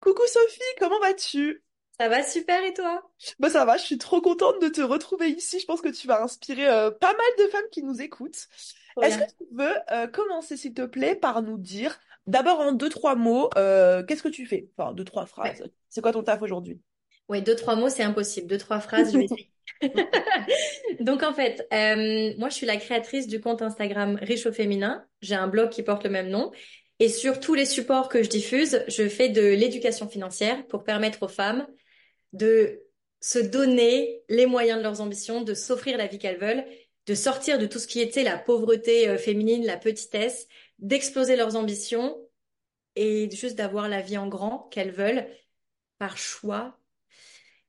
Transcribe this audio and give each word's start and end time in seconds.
Coucou 0.00 0.26
Sophie, 0.26 0.60
comment 0.78 1.00
vas-tu? 1.00 1.62
Ça 2.00 2.08
va 2.08 2.24
super 2.24 2.64
et 2.64 2.74
toi? 2.74 3.08
Bah 3.38 3.50
ça 3.50 3.64
va, 3.64 3.76
je 3.76 3.82
suis 3.84 3.98
trop 3.98 4.20
contente 4.20 4.60
de 4.62 4.68
te 4.68 4.80
retrouver 4.80 5.28
ici. 5.28 5.60
Je 5.60 5.66
pense 5.66 5.80
que 5.80 5.88
tu 5.88 6.06
vas 6.06 6.22
inspirer 6.22 6.66
euh, 6.68 6.90
pas 6.90 7.12
mal 7.12 7.26
de 7.46 7.50
femmes 7.50 7.68
qui 7.70 7.82
nous 7.82 8.00
écoutent. 8.00 8.48
Trop 8.96 9.02
Est-ce 9.02 9.18
que 9.18 9.24
tu 9.38 9.44
veux 9.52 9.74
euh, 9.92 10.06
commencer, 10.08 10.56
s'il 10.56 10.74
te 10.74 10.82
plaît, 10.86 11.14
par 11.14 11.42
nous 11.42 11.58
dire, 11.58 11.98
d'abord 12.26 12.60
en 12.60 12.72
deux, 12.72 12.88
trois 12.90 13.14
mots, 13.16 13.50
euh, 13.56 14.04
qu'est-ce 14.04 14.22
que 14.22 14.28
tu 14.28 14.46
fais? 14.46 14.70
Enfin, 14.76 14.92
deux, 14.94 15.04
trois 15.04 15.26
Ouais. 15.44 15.52
phrases. 15.52 15.64
C'est 15.88 16.00
quoi 16.02 16.12
ton 16.12 16.22
taf 16.22 16.42
aujourd'hui? 16.42 16.80
Ouais, 17.28 17.40
deux, 17.42 17.54
trois 17.56 17.76
mots, 17.76 17.88
c'est 17.88 18.02
impossible. 18.02 18.46
Deux, 18.48 18.58
trois 18.58 18.80
phrases, 18.80 19.12
je 19.12 19.18
vais 19.18 19.24
essayer. 19.24 19.50
Donc 21.00 21.22
en 21.22 21.32
fait, 21.32 21.66
euh, 21.72 22.34
moi 22.38 22.48
je 22.48 22.54
suis 22.54 22.66
la 22.66 22.76
créatrice 22.76 23.26
du 23.26 23.40
compte 23.40 23.62
Instagram 23.62 24.16
Riche 24.20 24.46
au 24.46 24.52
féminin. 24.52 25.06
J'ai 25.22 25.34
un 25.34 25.48
blog 25.48 25.70
qui 25.70 25.82
porte 25.82 26.04
le 26.04 26.10
même 26.10 26.28
nom. 26.28 26.52
Et 27.00 27.08
sur 27.08 27.40
tous 27.40 27.54
les 27.54 27.64
supports 27.64 28.10
que 28.10 28.22
je 28.22 28.28
diffuse, 28.28 28.84
je 28.86 29.08
fais 29.08 29.30
de 29.30 29.40
l'éducation 29.40 30.06
financière 30.06 30.66
pour 30.66 30.84
permettre 30.84 31.22
aux 31.22 31.28
femmes 31.28 31.66
de 32.34 32.82
se 33.20 33.38
donner 33.38 34.22
les 34.28 34.44
moyens 34.44 34.78
de 34.78 34.82
leurs 34.82 35.00
ambitions, 35.00 35.40
de 35.42 35.54
s'offrir 35.54 35.96
la 35.96 36.06
vie 36.06 36.18
qu'elles 36.18 36.38
veulent, 36.38 36.64
de 37.06 37.14
sortir 37.14 37.58
de 37.58 37.66
tout 37.66 37.78
ce 37.78 37.86
qui 37.86 38.00
était 38.00 38.22
la 38.22 38.36
pauvreté 38.38 39.08
euh, 39.08 39.16
féminine, 39.16 39.64
la 39.64 39.78
petitesse, 39.78 40.46
d'exploser 40.78 41.36
leurs 41.36 41.56
ambitions 41.56 42.18
et 42.96 43.30
juste 43.30 43.56
d'avoir 43.56 43.88
la 43.88 44.02
vie 44.02 44.18
en 44.18 44.28
grand 44.28 44.68
qu'elles 44.70 44.92
veulent 44.92 45.26
par 45.98 46.18
choix 46.18 46.78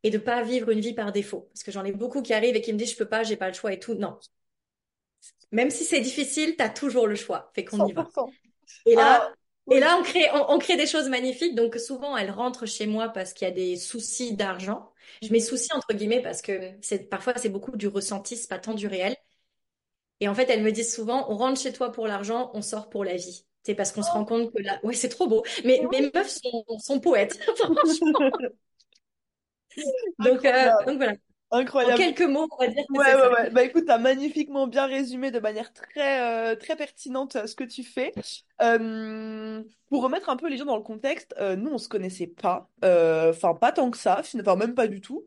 et 0.03 0.09
de 0.09 0.17
pas 0.17 0.43
vivre 0.43 0.71
une 0.71 0.81
vie 0.81 0.93
par 0.93 1.13
défaut. 1.13 1.49
Parce 1.53 1.63
que 1.63 1.71
j'en 1.71 1.85
ai 1.85 1.93
beaucoup 1.93 2.21
qui 2.21 2.33
arrivent 2.33 2.55
et 2.55 2.61
qui 2.61 2.73
me 2.73 2.77
disent 2.77 2.91
je 2.91 2.97
peux 2.97 3.07
pas, 3.07 3.23
j'ai 3.23 3.37
pas 3.37 3.47
le 3.47 3.53
choix 3.53 3.71
et 3.71 3.79
tout. 3.79 3.93
Non. 3.93 4.19
Même 5.51 5.69
si 5.69 5.85
c'est 5.85 6.01
difficile, 6.01 6.55
t'as 6.57 6.69
toujours 6.69 7.07
le 7.07 7.15
choix. 7.15 7.51
Fait 7.55 7.63
qu'on 7.63 7.87
y 7.87 7.93
va. 7.93 8.09
100%. 8.85 8.91
Et 8.91 8.95
Ah, 8.95 9.19
là, 9.19 9.33
et 9.69 9.79
oui. 9.79 9.79
là, 9.79 9.97
on 9.99 10.03
crée, 10.03 10.29
on, 10.33 10.51
on 10.53 10.59
crée 10.59 10.77
des 10.77 10.87
choses 10.87 11.09
magnifiques. 11.09 11.55
Donc 11.55 11.75
souvent, 11.77 12.17
elles 12.17 12.31
rentrent 12.31 12.65
chez 12.65 12.87
moi 12.87 13.09
parce 13.09 13.33
qu'il 13.33 13.47
y 13.47 13.51
a 13.51 13.53
des 13.53 13.75
soucis 13.77 14.35
d'argent. 14.35 14.91
Je 15.21 15.31
mets 15.31 15.39
soucis 15.39 15.69
entre 15.73 15.93
guillemets 15.93 16.21
parce 16.21 16.41
que 16.41 16.71
c'est 16.81 17.09
parfois 17.09 17.33
c'est 17.37 17.49
beaucoup 17.49 17.75
du 17.77 17.87
ressenti, 17.87 18.37
c'est 18.37 18.49
pas 18.49 18.59
tant 18.59 18.73
du 18.73 18.87
réel. 18.87 19.15
Et 20.19 20.27
en 20.27 20.35
fait, 20.35 20.49
elles 20.49 20.63
me 20.63 20.71
disent 20.71 20.93
souvent, 20.93 21.25
on 21.31 21.35
rentre 21.37 21.59
chez 21.59 21.73
toi 21.73 21.91
pour 21.91 22.07
l'argent, 22.07 22.51
on 22.53 22.61
sort 22.61 22.89
pour 22.89 23.03
la 23.03 23.15
vie. 23.15 23.45
C'est 23.63 23.75
parce 23.75 23.91
qu'on 23.91 24.03
se 24.03 24.11
rend 24.11 24.25
compte 24.25 24.51
que 24.53 24.61
là, 24.61 24.79
ouais, 24.83 24.93
c'est 24.93 25.09
trop 25.09 25.27
beau. 25.27 25.43
Mais 25.65 25.81
oui. 25.81 25.87
mes 25.91 26.11
meufs 26.13 26.29
sont, 26.29 26.65
sont 26.79 26.99
poètes, 26.99 27.39
franchement. 27.57 28.31
Donc, 30.19 30.45
euh, 30.45 30.69
donc 30.85 30.97
voilà. 30.97 31.13
En 31.51 31.59
Incroyable. 31.59 31.93
quelques 31.93 32.21
mots, 32.21 32.47
on 32.51 32.57
va 32.65 32.67
dire 32.67 32.85
que 32.93 32.99
Ouais, 32.99 33.05
ouais, 33.15 33.21
ça. 33.21 33.29
ouais. 33.33 33.49
Bah 33.51 33.63
écoute, 33.63 33.85
t'as 33.87 33.97
magnifiquement 33.97 34.67
bien 34.67 34.85
résumé 34.85 35.31
de 35.31 35.39
manière 35.39 35.73
très, 35.73 36.21
euh, 36.53 36.55
très 36.55 36.75
pertinente 36.75 37.35
euh, 37.35 37.47
ce 37.47 37.55
que 37.55 37.63
tu 37.63 37.83
fais. 37.83 38.13
Euh, 38.61 39.63
pour 39.89 40.03
remettre 40.03 40.29
un 40.29 40.37
peu 40.37 40.49
les 40.49 40.57
gens 40.57 40.65
dans 40.65 40.77
le 40.77 40.83
contexte, 40.83 41.33
euh, 41.39 41.55
nous, 41.55 41.71
on 41.71 41.77
se 41.77 41.89
connaissait 41.89 42.27
pas. 42.27 42.69
Euh, 42.85 43.31
Enfin, 43.31 43.53
pas 43.55 43.71
tant 43.71 43.91
que 43.91 43.97
ça, 43.97 44.23
fin- 44.23 44.39
enfin, 44.41 44.55
même 44.55 44.75
pas 44.75 44.87
du 44.87 45.01
tout. 45.01 45.25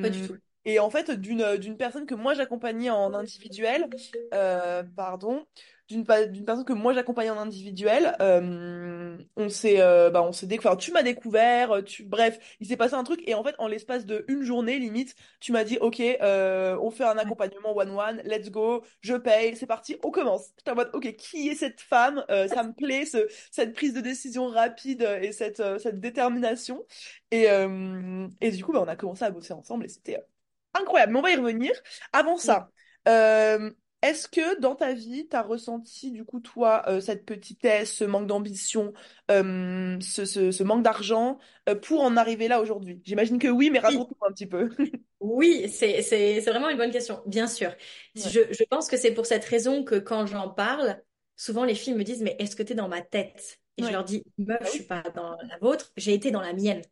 Pas 0.00 0.10
du 0.10 0.20
tout. 0.22 0.36
Et 0.64 0.78
en 0.78 0.90
fait, 0.90 1.10
d'une, 1.10 1.56
d'une 1.56 1.76
personne 1.76 2.06
que 2.06 2.14
moi 2.14 2.34
j'accompagnais 2.34 2.90
en 2.90 3.14
individuel, 3.14 3.88
euh, 4.34 4.82
pardon, 4.96 5.46
d'une 5.88 6.04
personne 6.04 6.64
que 6.64 6.72
moi 6.72 6.92
j'accompagnais 6.94 7.30
en 7.30 7.38
individuel, 7.38 8.14
euh, 8.20 9.18
on 9.36 9.48
s'est 9.48 9.80
euh, 9.80 10.10
bah, 10.10 10.22
on 10.22 10.32
s'est 10.32 10.46
découvert. 10.46 10.76
Tu 10.76 10.92
m'as 10.92 11.02
découvert, 11.02 11.82
tu, 11.84 12.04
bref, 12.04 12.38
il 12.60 12.66
s'est 12.68 12.76
passé 12.76 12.94
un 12.94 13.02
truc. 13.04 13.20
Et 13.26 13.34
en 13.34 13.42
fait, 13.42 13.54
en 13.58 13.66
l'espace 13.66 14.06
de 14.06 14.24
une 14.28 14.42
journée, 14.42 14.78
limite, 14.78 15.14
tu 15.40 15.50
m'as 15.52 15.64
dit, 15.64 15.78
OK, 15.80 16.00
euh, 16.00 16.76
on 16.80 16.90
fait 16.90 17.04
un 17.04 17.18
accompagnement 17.18 17.76
one-one, 17.76 18.22
let's 18.24 18.50
go, 18.50 18.84
je 19.00 19.14
paye, 19.14 19.56
c'est 19.56 19.66
parti, 19.66 19.96
on 20.04 20.10
commence. 20.10 20.52
J'étais 20.58 20.70
en 20.70 20.76
mode, 20.76 20.90
OK, 20.92 21.16
qui 21.16 21.48
est 21.48 21.54
cette 21.56 21.80
femme? 21.80 22.24
Euh, 22.30 22.46
ça 22.48 22.62
me 22.62 22.72
plaît, 22.72 23.04
ce, 23.04 23.26
cette 23.50 23.72
prise 23.74 23.94
de 23.94 24.00
décision 24.00 24.46
rapide 24.48 25.02
euh, 25.02 25.20
et 25.20 25.32
cette, 25.32 25.60
euh, 25.60 25.78
cette 25.78 25.98
détermination. 26.00 26.84
Et, 27.30 27.50
euh, 27.50 28.28
et 28.40 28.50
du 28.50 28.64
coup, 28.64 28.72
bah, 28.72 28.80
on 28.82 28.88
a 28.88 28.96
commencé 28.96 29.24
à 29.24 29.30
bosser 29.30 29.52
ensemble 29.52 29.84
et 29.86 29.88
c'était 29.88 30.16
euh, 30.18 30.20
incroyable. 30.74 31.12
Mais 31.12 31.18
on 31.18 31.22
va 31.22 31.30
y 31.30 31.36
revenir. 31.36 31.72
Avant 32.12 32.36
ça, 32.36 32.70
euh, 33.08 33.70
est-ce 34.02 34.28
que 34.28 34.58
dans 34.60 34.74
ta 34.74 34.94
vie, 34.94 35.28
tu 35.28 35.36
as 35.36 35.42
ressenti, 35.42 36.10
du 36.10 36.24
coup, 36.24 36.40
toi, 36.40 36.82
euh, 36.88 37.00
cette 37.00 37.26
petitesse, 37.26 37.92
ce 37.94 38.04
manque 38.04 38.26
d'ambition, 38.26 38.92
euh, 39.30 39.98
ce, 40.00 40.24
ce, 40.24 40.50
ce 40.50 40.62
manque 40.62 40.82
d'argent, 40.82 41.38
euh, 41.68 41.74
pour 41.74 42.02
en 42.02 42.16
arriver 42.16 42.48
là 42.48 42.60
aujourd'hui? 42.60 43.00
J'imagine 43.04 43.38
que 43.38 43.48
oui, 43.48 43.70
mais 43.70 43.78
raconte-nous 43.78 44.26
un 44.26 44.32
petit 44.32 44.46
peu. 44.46 44.70
oui, 45.20 45.68
c'est, 45.70 46.02
c'est, 46.02 46.40
c'est 46.40 46.50
vraiment 46.50 46.70
une 46.70 46.78
bonne 46.78 46.90
question. 46.90 47.22
Bien 47.26 47.46
sûr. 47.46 47.74
Ouais. 48.16 48.22
Je, 48.30 48.40
je 48.52 48.64
pense 48.70 48.88
que 48.88 48.96
c'est 48.96 49.12
pour 49.12 49.26
cette 49.26 49.44
raison 49.44 49.84
que 49.84 49.96
quand 49.96 50.26
j'en 50.26 50.48
parle, 50.48 51.02
souvent 51.36 51.64
les 51.64 51.74
filles 51.74 51.94
me 51.94 52.04
disent, 52.04 52.22
mais 52.22 52.36
est-ce 52.38 52.56
que 52.56 52.62
tu 52.62 52.72
es 52.72 52.74
dans 52.74 52.88
ma 52.88 53.02
tête? 53.02 53.60
Et 53.76 53.82
je 53.82 53.90
leur 53.90 54.04
dis, 54.04 54.22
meuf, 54.38 54.60
Bah 54.60 54.66
je 54.66 54.70
suis 54.70 54.84
pas 54.84 55.02
dans 55.14 55.36
la 55.42 55.58
vôtre, 55.58 55.92
j'ai 55.96 56.14
été 56.14 56.30
dans 56.30 56.40
la 56.42 56.52
mienne. 56.52 56.82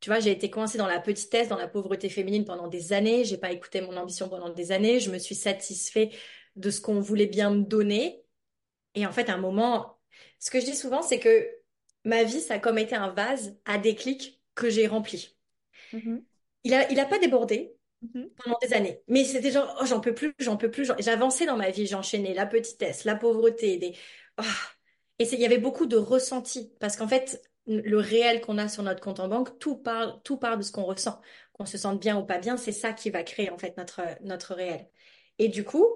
Tu 0.00 0.08
vois, 0.10 0.20
j'ai 0.20 0.30
été 0.30 0.50
coincée 0.50 0.78
dans 0.78 0.86
la 0.86 1.00
petitesse, 1.00 1.48
dans 1.48 1.58
la 1.58 1.68
pauvreté 1.68 2.08
féminine 2.08 2.44
pendant 2.44 2.68
des 2.68 2.92
années. 2.92 3.24
J'ai 3.24 3.36
pas 3.38 3.52
écouté 3.52 3.80
mon 3.82 3.96
ambition 3.96 4.28
pendant 4.28 4.48
des 4.50 4.72
années. 4.72 5.00
Je 5.00 5.10
me 5.10 5.18
suis 5.18 5.34
satisfait 5.34 6.10
de 6.56 6.70
ce 6.70 6.80
qu'on 6.80 7.00
voulait 7.00 7.26
bien 7.26 7.50
me 7.50 7.62
donner. 7.62 8.24
Et 8.94 9.06
en 9.06 9.12
fait, 9.12 9.28
à 9.28 9.34
un 9.34 9.38
moment, 9.38 9.98
ce 10.38 10.50
que 10.50 10.60
je 10.60 10.66
dis 10.66 10.76
souvent, 10.76 11.02
c'est 11.02 11.20
que 11.20 11.48
ma 12.04 12.24
vie, 12.24 12.40
ça 12.40 12.54
a 12.54 12.58
comme 12.58 12.78
été 12.78 12.94
un 12.96 13.10
vase 13.10 13.58
à 13.66 13.78
déclic 13.78 14.42
que 14.54 14.70
j'ai 14.70 14.86
rempli. 14.86 15.36
Mhm. 15.92 16.24
Il 16.64 16.74
a, 16.74 16.90
il 16.90 17.00
a 17.00 17.06
pas 17.06 17.18
débordé 17.18 17.76
Mhm. 18.02 18.30
pendant 18.42 18.58
des 18.62 18.72
années. 18.72 19.02
Mais 19.08 19.24
c'était 19.24 19.50
genre, 19.50 19.76
oh, 19.80 19.84
j'en 19.84 20.00
peux 20.00 20.14
plus, 20.14 20.34
j'en 20.38 20.56
peux 20.56 20.70
plus. 20.70 20.90
J'avançais 21.00 21.44
dans 21.46 21.56
ma 21.58 21.70
vie, 21.70 21.86
j'enchaînais 21.86 22.32
la 22.34 22.46
petitesse, 22.46 23.04
la 23.04 23.14
pauvreté, 23.14 23.76
des... 23.76 23.94
ah. 24.38 24.44
Et 25.18 25.24
il 25.34 25.38
y 25.40 25.44
avait 25.44 25.58
beaucoup 25.58 25.86
de 25.86 25.96
ressentis. 25.96 26.72
Parce 26.80 26.96
qu'en 26.96 27.08
fait, 27.08 27.42
le 27.70 27.98
réel 27.98 28.40
qu'on 28.40 28.58
a 28.58 28.68
sur 28.68 28.82
notre 28.82 29.00
compte 29.00 29.20
en 29.20 29.28
banque, 29.28 29.58
tout 29.58 29.76
parle, 29.76 30.20
tout 30.24 30.36
part 30.38 30.58
de 30.58 30.62
ce 30.62 30.72
qu'on 30.72 30.84
ressent. 30.84 31.20
Qu'on 31.52 31.66
se 31.66 31.78
sente 31.78 32.00
bien 32.00 32.18
ou 32.18 32.24
pas 32.24 32.38
bien, 32.38 32.56
c'est 32.56 32.72
ça 32.72 32.92
qui 32.92 33.10
va 33.10 33.22
créer 33.22 33.50
en 33.50 33.58
fait 33.58 33.76
notre, 33.76 34.02
notre 34.22 34.54
réel. 34.54 34.88
Et 35.38 35.48
du 35.48 35.64
coup, 35.64 35.86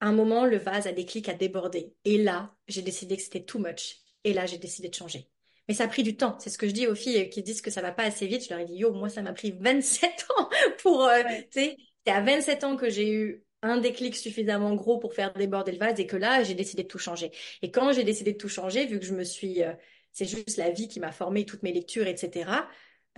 à 0.00 0.06
un 0.08 0.12
moment, 0.12 0.44
le 0.46 0.58
vase 0.58 0.86
a 0.86 0.92
déclic, 0.92 1.28
a 1.28 1.34
débordé. 1.34 1.94
Et 2.04 2.18
là, 2.22 2.54
j'ai 2.68 2.82
décidé 2.82 3.16
que 3.16 3.22
c'était 3.22 3.44
too 3.44 3.58
much. 3.58 3.98
Et 4.24 4.32
là, 4.34 4.46
j'ai 4.46 4.58
décidé 4.58 4.88
de 4.88 4.94
changer. 4.94 5.28
Mais 5.68 5.74
ça 5.74 5.84
a 5.84 5.88
pris 5.88 6.02
du 6.02 6.16
temps. 6.16 6.36
C'est 6.38 6.50
ce 6.50 6.58
que 6.58 6.68
je 6.68 6.72
dis 6.72 6.86
aux 6.86 6.94
filles 6.94 7.28
qui 7.30 7.42
disent 7.42 7.62
que 7.62 7.70
ça 7.70 7.82
va 7.82 7.92
pas 7.92 8.04
assez 8.04 8.26
vite. 8.26 8.44
Je 8.44 8.50
leur 8.50 8.60
ai 8.60 8.64
dit, 8.64 8.74
yo, 8.76 8.92
moi, 8.92 9.08
ça 9.08 9.22
m'a 9.22 9.32
pris 9.32 9.52
27 9.58 10.26
ans 10.38 10.48
pour, 10.82 11.04
euh, 11.04 11.22
Ouais. 11.24 11.48
tu 11.50 11.60
sais, 11.60 11.76
c'est 12.06 12.12
à 12.12 12.20
27 12.20 12.64
ans 12.64 12.76
que 12.76 12.88
j'ai 12.90 13.10
eu 13.12 13.44
un 13.62 13.78
déclic 13.78 14.14
suffisamment 14.16 14.74
gros 14.74 14.98
pour 14.98 15.14
faire 15.14 15.32
déborder 15.32 15.72
le 15.72 15.78
vase 15.78 15.98
et 15.98 16.06
que 16.06 16.16
là, 16.16 16.42
j'ai 16.44 16.54
décidé 16.54 16.82
de 16.84 16.88
tout 16.88 16.98
changer. 16.98 17.32
Et 17.62 17.70
quand 17.70 17.92
j'ai 17.92 18.04
décidé 18.04 18.32
de 18.32 18.38
tout 18.38 18.48
changer, 18.48 18.86
vu 18.86 19.00
que 19.00 19.06
je 19.06 19.14
me 19.14 19.24
suis, 19.24 19.62
euh, 19.64 19.72
c'est 20.16 20.26
juste 20.26 20.56
la 20.58 20.70
vie 20.70 20.88
qui 20.88 21.00
m'a 21.00 21.12
formé, 21.12 21.44
toutes 21.46 21.62
mes 21.62 21.72
lectures, 21.72 22.06
etc. 22.06 22.68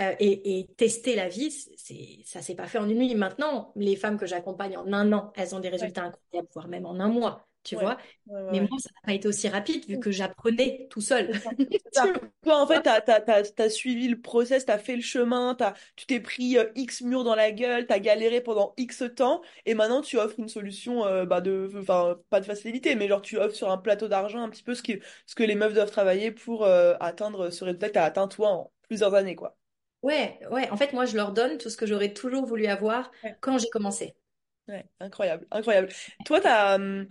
euh, 0.00 0.14
et, 0.20 0.60
et 0.60 0.68
tester 0.76 1.16
la 1.16 1.28
vie, 1.28 1.50
c'est, 1.76 2.20
ça 2.24 2.42
s'est 2.42 2.54
pas 2.56 2.66
fait 2.68 2.78
en 2.78 2.88
une 2.88 2.98
nuit. 2.98 3.14
Maintenant, 3.14 3.72
les 3.76 3.96
femmes 3.96 4.18
que 4.18 4.26
j'accompagne 4.26 4.76
en 4.76 4.92
un 4.92 5.12
an, 5.12 5.32
elles 5.36 5.54
ont 5.54 5.60
des 5.60 5.68
Ouais. 5.80 5.90
résultats 5.90 6.04
incroyables, 6.04 6.48
voire 6.54 6.68
même 6.68 6.86
en 6.86 7.00
un 7.00 7.08
mois, 7.08 7.47
tu 7.68 7.76
Ouais. 7.76 7.84
vois. 7.84 7.98
Ouais, 8.26 8.42
ouais, 8.42 8.42
Mais 8.50 8.60
moi, 8.60 8.78
ça 8.78 8.90
n'a 8.94 9.00
pas 9.04 9.12
été 9.12 9.28
aussi 9.28 9.48
rapide 9.48 9.84
vu 9.86 9.98
que 9.98 10.10
j'apprenais 10.10 10.86
tout 10.90 11.00
seul. 11.02 11.30
Tu. 11.92 12.12
Toi, 12.44 12.62
en 12.62 12.66
fait, 12.66 12.82
t'as, 12.82 13.00
t'as 13.02 13.68
suivi 13.68 14.08
le 14.08 14.20
process, 14.20 14.64
t'as 14.64 14.78
fait 14.78 14.96
le 14.96 15.02
chemin, 15.02 15.56
tu 15.96 16.06
t'es 16.06 16.20
pris 16.20 16.56
euh, 16.56 16.64
X 16.74 17.02
murs 17.02 17.24
dans 17.24 17.34
la 17.34 17.52
gueule, 17.52 17.86
t'as 17.86 17.98
galéré 17.98 18.40
pendant 18.40 18.74
X 18.78 19.04
temps, 19.16 19.42
et 19.66 19.74
maintenant 19.74 20.00
tu 20.00 20.16
offres 20.18 20.38
une 20.38 20.48
solution, 20.48 21.04
euh, 21.06 21.26
bah 21.26 21.40
de, 21.40 21.70
enfin, 21.76 22.16
pas 22.30 22.40
de 22.40 22.46
facilité, 22.46 22.94
mais 22.94 23.08
genre 23.08 23.22
tu 23.22 23.36
offres 23.38 23.54
sur 23.54 23.70
un 23.70 23.78
plateau 23.78 24.08
d'argent 24.08 24.42
un 24.42 24.48
petit 24.50 24.62
peu 24.62 24.74
ce 24.74 24.82
que, 24.82 24.92
ce 25.26 25.34
que 25.34 25.42
les 25.42 25.54
meufs 25.54 25.74
doivent 25.74 25.90
travailler 25.90 26.30
pour 26.30 26.64
euh, 26.64 26.94
atteindre 27.00 27.50
ce 27.50 27.64
résultat 27.64 27.88
que 27.88 27.94
t'as 27.94 28.04
atteint 28.04 28.28
toi 28.28 28.48
en 28.50 28.72
plusieurs 28.88 29.14
années, 29.14 29.36
quoi. 29.36 29.56
Ouais, 30.02 30.38
ouais. 30.50 30.70
En 30.70 30.76
fait, 30.76 30.92
moi, 30.92 31.06
je 31.06 31.16
leur 31.16 31.32
donne 31.32 31.58
tout 31.58 31.70
ce 31.70 31.76
que 31.76 31.86
j'aurais 31.86 32.12
toujours 32.12 32.46
voulu 32.46 32.66
avoir 32.66 33.10
quand 33.40 33.58
j'ai 33.58 33.68
commencé. 33.68 34.14
Ouais, 34.68 34.86
incroyable, 35.00 35.46
incroyable. 35.50 35.88
Toi, 36.26 36.40
t'as, 36.42 36.74
hum, 36.76 37.06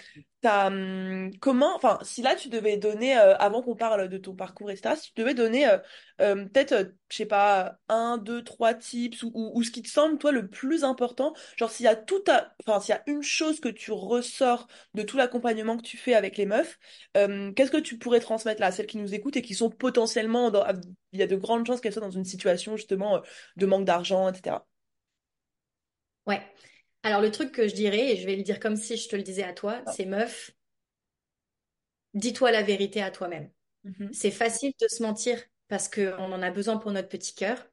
hum, 0.48 1.32
comment, 1.40 1.76
enfin, 1.76 2.00
si 2.02 2.22
là 2.22 2.36
tu 2.36 2.50
devais 2.50 2.78
donner, 2.78 3.18
euh, 3.18 3.36
avant 3.38 3.62
qu'on 3.62 3.76
parle 3.76 4.10
de 4.10 4.18
ton 4.18 4.36
parcours, 4.36 4.72
etc., 4.72 4.96
si 4.96 5.14
tu 5.14 5.22
devais 5.22 5.34
donner, 5.34 5.68
euh, 5.68 5.78
euh, 6.22 6.46
peut-être, 6.46 6.72
euh, 6.74 6.86
je 7.10 7.18
sais 7.18 7.26
pas, 7.26 7.78
un, 7.90 8.18
deux, 8.18 8.44
trois 8.44 8.74
tips 8.74 9.24
ou, 9.24 9.64
ce 9.64 9.72
qui 9.72 9.82
te 9.82 9.90
semble, 9.90 10.18
toi, 10.18 10.32
le 10.32 10.48
plus 10.50 10.84
important, 10.84 11.34
genre 11.58 11.70
s'il 11.72 11.86
y 11.86 11.88
a 11.90 11.96
tout 11.96 12.24
à, 12.28 12.54
enfin, 12.66 12.80
s'il 12.80 12.94
y 12.96 12.98
a 12.98 13.04
une 13.08 13.22
chose 13.24 13.60
que 13.60 13.70
tu 13.70 13.92
ressors 13.92 14.68
de 14.94 15.04
tout 15.04 15.18
l'accompagnement 15.18 15.78
que 15.78 15.84
tu 15.84 15.98
fais 15.98 16.14
avec 16.16 16.38
les 16.38 16.46
meufs, 16.46 16.80
euh, 17.16 17.52
qu'est-ce 17.54 17.72
que 17.72 17.78
tu 17.78 17.98
pourrais 17.98 18.20
transmettre 18.20 18.62
là 18.62 18.68
à 18.68 18.72
celles 18.72 18.88
qui 18.88 18.98
nous 18.98 19.14
écoutent 19.14 19.38
et 19.38 19.42
qui 19.42 19.54
sont 19.56 19.70
potentiellement 19.70 20.52
il 21.14 21.20
y 21.20 21.24
a 21.24 21.28
de 21.28 21.36
grandes 21.36 21.66
chances 21.68 21.82
qu'elles 21.82 21.94
soient 21.94 22.02
dans 22.02 22.12
une 22.12 22.26
situation, 22.26 22.76
justement, 22.78 23.22
de 23.56 23.66
manque 23.66 23.86
d'argent, 23.86 24.30
etc. 24.30 24.66
Ouais. 26.26 26.42
Alors, 27.04 27.22
le 27.22 27.32
truc 27.32 27.52
que 27.52 27.68
je 27.68 27.74
dirais, 27.74 28.12
et 28.14 28.18
je 28.18 28.26
vais 28.26 28.36
le 28.36 28.44
dire 28.44 28.60
comme 28.60 28.76
si 28.76 28.98
je 28.98 29.08
te 29.10 29.16
le 29.16 29.24
disais 29.24 29.44
à 29.44 29.54
toi, 29.54 29.82
Ah. 29.86 29.92
c'est 29.94 30.06
meuf, 30.06 30.52
dis-toi 32.14 32.52
la 32.52 32.64
vérité 32.64 33.02
à 33.02 33.12
toi-même. 33.12 33.50
Mhm. 33.84 34.14
C'est 34.14 34.32
facile 34.32 34.74
de 34.82 34.88
se 34.88 35.04
mentir 35.04 35.42
parce 35.68 35.90
qu'on 35.90 36.32
en 36.34 36.42
a 36.42 36.52
besoin 36.52 36.78
pour 36.78 36.92
notre 36.92 37.10
petit 37.10 37.36
cœur, 37.36 37.68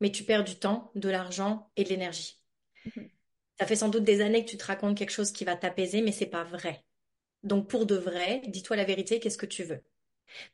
mais 0.00 0.12
tu 0.12 0.24
perds 0.24 0.44
du 0.44 0.56
temps, 0.56 0.90
de 0.94 1.08
l'argent 1.08 1.70
et 1.76 1.84
de 1.84 1.88
l'énergie. 1.90 2.42
Mhm. 2.84 3.10
Ça 3.58 3.66
fait 3.66 3.76
sans 3.76 3.88
doute 3.88 4.04
des 4.04 4.20
années 4.20 4.44
que 4.44 4.50
tu 4.50 4.56
te 4.56 4.64
racontes 4.64 4.96
quelque 4.96 5.10
chose 5.10 5.32
qui 5.32 5.44
va 5.44 5.56
t'apaiser, 5.56 6.02
mais 6.02 6.12
c'est 6.12 6.26
pas 6.26 6.44
vrai. 6.44 6.84
Donc 7.42 7.68
pour 7.70 7.86
de 7.86 7.96
vrai, 7.96 8.42
dis-toi 8.48 8.76
la 8.76 8.84
vérité, 8.84 9.20
qu'est-ce 9.20 9.38
que 9.38 9.46
tu 9.46 9.64
veux? 9.64 9.82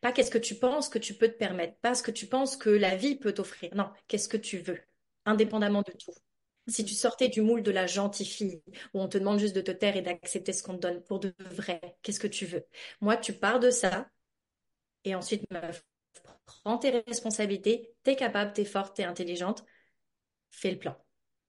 Pas 0.00 0.12
qu'est-ce 0.12 0.30
que 0.30 0.38
tu 0.38 0.56
penses 0.56 0.88
que 0.88 0.98
tu 0.98 1.14
peux 1.14 1.28
te 1.28 1.38
permettre, 1.38 1.76
pas 1.80 1.94
ce 1.94 2.02
que 2.02 2.10
tu 2.10 2.26
penses 2.26 2.56
que 2.56 2.70
la 2.70 2.96
vie 2.96 3.16
peut 3.16 3.32
t'offrir. 3.34 3.74
Non, 3.74 3.90
qu'est-ce 4.08 4.28
que 4.28 4.36
tu 4.36 4.58
veux, 4.58 4.80
indépendamment 5.26 5.82
de 5.82 5.92
tout. 5.92 6.12
Si 6.68 6.84
tu 6.84 6.94
sortais 6.94 7.28
du 7.28 7.40
moule 7.42 7.62
de 7.62 7.70
la 7.72 7.86
gentille 7.86 8.26
fille, 8.26 8.62
où 8.94 9.00
on 9.00 9.08
te 9.08 9.18
demande 9.18 9.40
juste 9.40 9.56
de 9.56 9.60
te 9.60 9.72
taire 9.72 9.96
et 9.96 10.02
d'accepter 10.02 10.52
ce 10.52 10.62
qu'on 10.62 10.74
te 10.76 10.80
donne 10.80 11.02
pour 11.02 11.18
de 11.18 11.34
vrai, 11.40 11.80
qu'est-ce 12.02 12.20
que 12.20 12.28
tu 12.28 12.46
veux? 12.46 12.64
Moi, 13.00 13.16
tu 13.16 13.32
pars 13.32 13.58
de 13.58 13.70
ça, 13.70 14.08
et 15.04 15.14
ensuite, 15.14 15.44
meuf, 15.50 15.84
prends 16.46 16.78
tes 16.78 16.90
responsabilités, 17.06 17.94
t'es 18.04 18.16
capable, 18.16 18.52
t'es 18.52 18.64
forte, 18.64 18.96
t'es 18.96 19.04
intelligente, 19.04 19.64
fais 20.50 20.70
le 20.72 20.78
plan. 20.78 20.96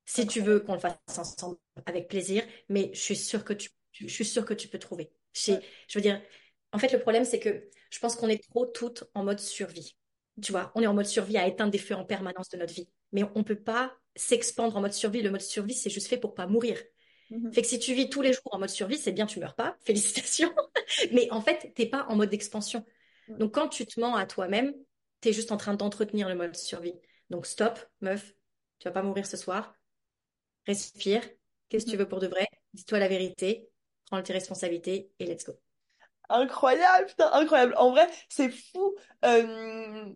Si 0.06 0.28
tu 0.28 0.42
veux 0.42 0.60
qu'on 0.62 0.74
le 0.76 0.80
fasse 0.80 0.98
ensemble, 1.18 1.58
avec 1.86 2.10
plaisir, 2.10 2.44
mais 2.70 2.92
je 2.94 3.00
suis 3.02 3.16
sûre 3.16 3.46
que 3.46 3.54
tu, 3.54 3.70
je 3.94 4.08
suis 4.08 4.26
sûre 4.26 4.46
que 4.46 4.54
tu 4.54 4.68
peux 4.68 4.80
trouver. 4.80 5.12
Je, 5.34 5.54
je 5.90 5.98
veux 6.00 6.02
dire, 6.04 6.22
en 6.74 6.80
fait, 6.80 6.92
le 6.94 7.00
problème, 7.00 7.26
c'est 7.26 7.40
que 7.40 7.70
je 7.90 8.00
pense 8.00 8.16
qu'on 8.16 8.30
est 8.30 8.44
trop 8.50 8.66
toutes 8.66 9.06
en 9.14 9.24
mode 9.24 9.40
survie. 9.40 9.98
Tu 10.42 10.52
vois, 10.52 10.72
on 10.76 10.82
est 10.82 10.88
en 10.88 10.94
mode 10.96 11.06
survie 11.06 11.38
à 11.38 11.48
éteindre 11.48 11.72
des 11.72 11.78
feux 11.78 11.96
en 11.96 12.06
permanence 12.06 12.50
de 12.50 12.58
notre 12.58 12.74
vie. 12.74 12.90
Mais 13.12 13.24
on 13.36 13.40
ne 13.40 13.44
peut 13.44 13.60
pas 13.62 13.96
s'expandre 14.16 14.76
en 14.78 14.82
mode 14.82 14.94
survie. 14.94 15.22
Le 15.22 15.32
mode 15.32 15.42
survie, 15.42 15.74
c'est 15.74 15.90
juste 15.90 16.08
fait 16.08 16.18
pour 16.18 16.34
pas 16.34 16.48
mourir. 16.48 16.78
Mhm. 17.30 17.54
Fait 17.54 17.62
que 17.62 17.68
si 17.68 17.80
tu 17.80 17.94
vis 17.94 18.10
tous 18.10 18.22
les 18.22 18.34
jours 18.34 18.50
en 18.52 18.60
mode 18.60 18.70
survie, 18.70 18.98
c'est 18.98 19.12
bien, 19.12 19.26
tu 19.26 19.40
meurs 19.40 19.56
pas. 19.56 19.76
Félicitations. 19.86 20.54
Mais 21.12 21.30
en 21.32 21.42
fait, 21.42 21.74
t'es 21.76 21.86
pas 21.86 22.06
en 22.10 22.16
mode 22.16 22.34
expansion. 22.34 22.86
Donc, 23.40 23.54
quand 23.54 23.70
tu 23.70 23.86
te 23.86 24.00
mens 24.00 24.16
à 24.16 24.26
toi-même, 24.26 24.74
tu 25.22 25.30
es 25.30 25.34
juste 25.34 25.52
en 25.52 25.58
train 25.58 25.74
d'entretenir 25.74 26.28
le 26.28 26.36
mode 26.36 26.56
survie. 26.56 26.94
Donc, 27.30 27.46
stop, 27.46 27.80
meuf, 28.02 28.36
tu 28.80 28.88
vas 28.88 28.92
pas 28.92 29.04
mourir 29.04 29.26
ce 29.26 29.38
soir. 29.38 29.76
Respire. 30.68 31.22
Qu'est-ce 31.70 31.86
que 31.86 31.92
tu 31.92 31.96
mhm. 31.96 32.04
veux 32.04 32.10
pour 32.10 32.20
de 32.20 32.28
vrai? 32.28 32.48
Dis-toi 32.74 33.00
la 33.00 33.08
vérité. 33.08 33.70
Prends 34.08 34.22
tes 34.22 34.34
responsabilités 34.34 35.10
et 35.20 35.26
let's 35.26 35.46
go. 35.46 35.54
Incroyable, 36.30 37.08
putain, 37.08 37.30
incroyable. 37.34 37.76
En 37.78 37.92
vrai, 37.92 38.08
c'est 38.30 38.50
fou. 38.50 38.96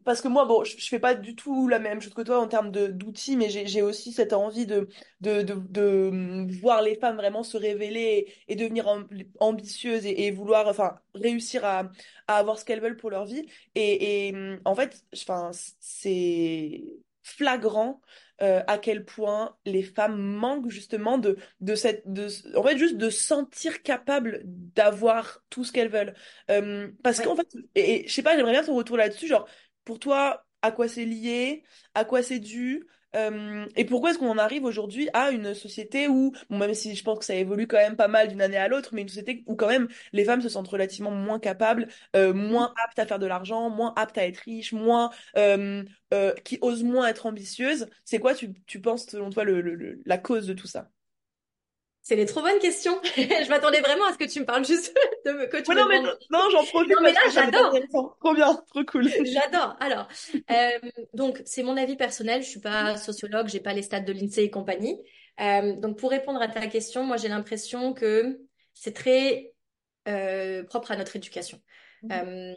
parce 0.04 0.21
que 0.21 0.27
moi, 0.27 0.45
bon, 0.45 0.63
je, 0.63 0.75
fais 0.88 1.00
pas 1.00 1.13
du 1.15 1.36
tout 1.36 1.68
la 1.68 1.80
même 1.80 2.01
chose 2.01 2.13
que 2.13 2.21
toi 2.21 2.39
en 2.42 2.48
termes 2.48 2.71
d'outils, 2.71 3.38
mais 3.38 3.50
j'ai 3.50 3.81
aussi 3.81 4.12
cette 4.12 4.33
envie 4.33 4.65
de, 4.65 4.88
de, 5.21 5.42
de, 5.44 6.09
hum, 6.12 6.48
voir 6.62 6.81
les 6.81 6.95
femmes 6.95 7.18
vraiment 7.18 7.44
se 7.44 7.57
révéler 7.57 8.33
et, 8.48 8.56
devenir 8.56 8.88
am- 8.88 9.07
ambitieuses 9.39 10.06
et, 10.06 10.31
vouloir, 10.31 10.68
enfin, 10.68 11.00
réussir 11.13 11.65
à, 11.65 11.89
à 12.27 12.38
avoir 12.38 12.57
ce 12.59 12.65
qu'elles 12.65 12.81
veulent 12.81 12.98
pour 12.98 13.09
leur 13.09 13.25
vie. 13.25 13.45
Et, 13.75 14.27
et 14.30 14.33
hum, 14.36 14.59
en 14.65 14.75
fait, 14.75 15.04
enfin, 15.13 15.51
c'est 15.80 16.83
flagrant 17.24 18.01
euh, 18.42 18.63
à 18.68 18.78
quel 18.78 19.06
point 19.06 19.56
les 19.66 19.84
femmes 19.84 20.18
manquent 20.22 20.69
justement 20.69 21.18
de, 21.18 21.38
de 21.62 21.75
cette, 21.75 22.04
de, 22.12 22.28
en 22.57 22.63
fait, 22.63 22.78
juste 22.78 22.98
de 22.98 23.10
sentir 23.10 23.81
capable 23.84 24.42
d'avoir 24.45 25.44
tout 25.50 25.63
ce 25.63 25.72
qu'elles 25.72 25.89
veulent. 25.89 26.13
Euh, 26.51 26.89
parce 27.04 27.19
qu'en 27.22 27.36
fait, 27.36 27.48
et, 27.75 28.06
et 28.06 28.07
je 28.07 28.13
sais 28.13 28.24
pas, 28.24 28.36
j'aimerais 28.36 28.51
bien 28.54 28.63
ton 28.63 28.75
retour 28.75 28.98
là-dessus, 28.98 29.28
genre, 29.28 29.48
pour 29.86 30.00
toi, 30.00 30.45
à 30.62 30.72
quoi 30.72 30.88
c'est 30.88 31.06
lié, 31.06 31.63
à 31.94 32.06
quoi 32.06 32.24
c'est 32.24 32.39
dû, 32.39 32.88
euh, 33.18 33.66
et 33.75 33.86
pourquoi 33.86 34.12
est-ce 34.12 34.19
qu'on 34.19 34.30
en 34.30 34.38
arrive 34.38 34.64
aujourd'hui 34.64 35.10
à 35.14 35.31
une 35.31 35.54
société 35.54 36.08
où, 36.08 36.34
même 36.50 36.74
si 36.74 36.96
je 36.96 37.04
pense 37.04 37.19
que 37.19 37.25
ça 37.25 37.36
évolue 37.36 37.68
quand 37.68 37.78
même 37.78 37.96
pas 37.96 38.08
mal 38.08 38.28
d'une 38.28 38.42
année 38.42 38.58
à 38.58 38.68
l'autre, 38.68 38.90
mais 38.94 39.02
une 39.02 39.10
société 39.10 39.44
où 39.48 39.56
quand 39.56 39.68
même 39.68 39.88
les 40.14 40.25
femmes 40.25 40.42
se 40.42 40.50
sentent 40.50 40.68
relativement 40.68 41.12
moins 41.12 41.40
capables, 41.40 41.88
euh, 42.16 42.34
moins 42.34 42.74
aptes 42.84 43.00
à 43.00 43.06
faire 43.06 43.19
de 43.19 43.25
l'argent, 43.25 43.69
moins 43.69 43.94
aptes 43.96 44.18
à 44.18 44.25
être 44.28 44.38
riches, 44.40 44.74
moins 44.74 45.10
euh, 45.38 45.84
qui 46.44 46.58
osent 46.62 46.84
moins 46.84 47.08
être 47.08 47.25
ambitieuses. 47.25 47.88
C'est 48.06 48.19
quoi, 48.19 48.34
tu, 48.36 48.81
penses, 48.81 49.08
selon 49.08 49.30
toi, 49.30 49.44
la 50.06 50.18
cause 50.18 50.48
de 50.48 50.54
tout 50.54 50.68
ça? 50.68 50.90
C'est 52.07 52.15
des 52.15 52.25
trop 52.25 52.42
bonnes 52.42 52.59
questions. 52.59 53.01
Je 53.18 53.50
m'attendais 53.50 53.81
vraiment 53.81 54.06
à 54.06 54.13
ce 54.13 54.18
que 54.18 54.24
tu 54.24 54.39
me 54.39 54.45
parles 54.45 54.63
juste 54.63 54.95
de 55.25 55.31
me, 55.31 55.45
que 55.48 55.57
tu 55.57 55.69
Ouais, 55.69 55.75
me 55.75 55.81
non, 55.81 55.88
mais 55.89 56.00
non, 56.00 56.50
j'en 56.50 56.63
profite 56.63 56.95
Non, 56.95 57.01
mais 57.01 57.12
là, 57.12 57.19
j'adore. 57.33 57.77
Trop 58.21 58.33
bien, 58.33 58.56
trop 58.69 58.86
cool. 58.86 59.09
J'adore. 59.25 59.75
Alors, 59.81 60.07
euh, 60.50 60.80
donc, 61.13 61.42
c'est 61.44 61.63
mon 61.63 61.75
avis 61.75 61.98
personnel. 61.98 62.44
Je 62.44 62.48
suis 62.48 62.62
pas 62.62 62.95
sociologue, 62.95 63.50
j'ai 63.50 63.59
pas 63.59 63.74
les 63.74 63.81
stats 63.81 64.00
de 64.00 64.13
l'INSEE 64.13 64.44
et 64.44 64.50
compagnie. 64.50 64.98
Euh, 65.42 65.75
donc, 65.75 65.98
pour 65.98 66.09
répondre 66.09 66.42
à 66.42 66.48
ta 66.48 66.68
question, 66.68 67.04
moi, 67.04 67.18
j'ai 67.18 67.27
l'impression 67.27 67.94
que 67.94 68.39
c'est 68.74 68.94
très 68.94 69.51
euh, 70.07 70.63
propre 70.63 70.92
à 70.92 70.95
notre 70.95 71.18
éducation. 71.18 71.59
Euh, 72.09 72.54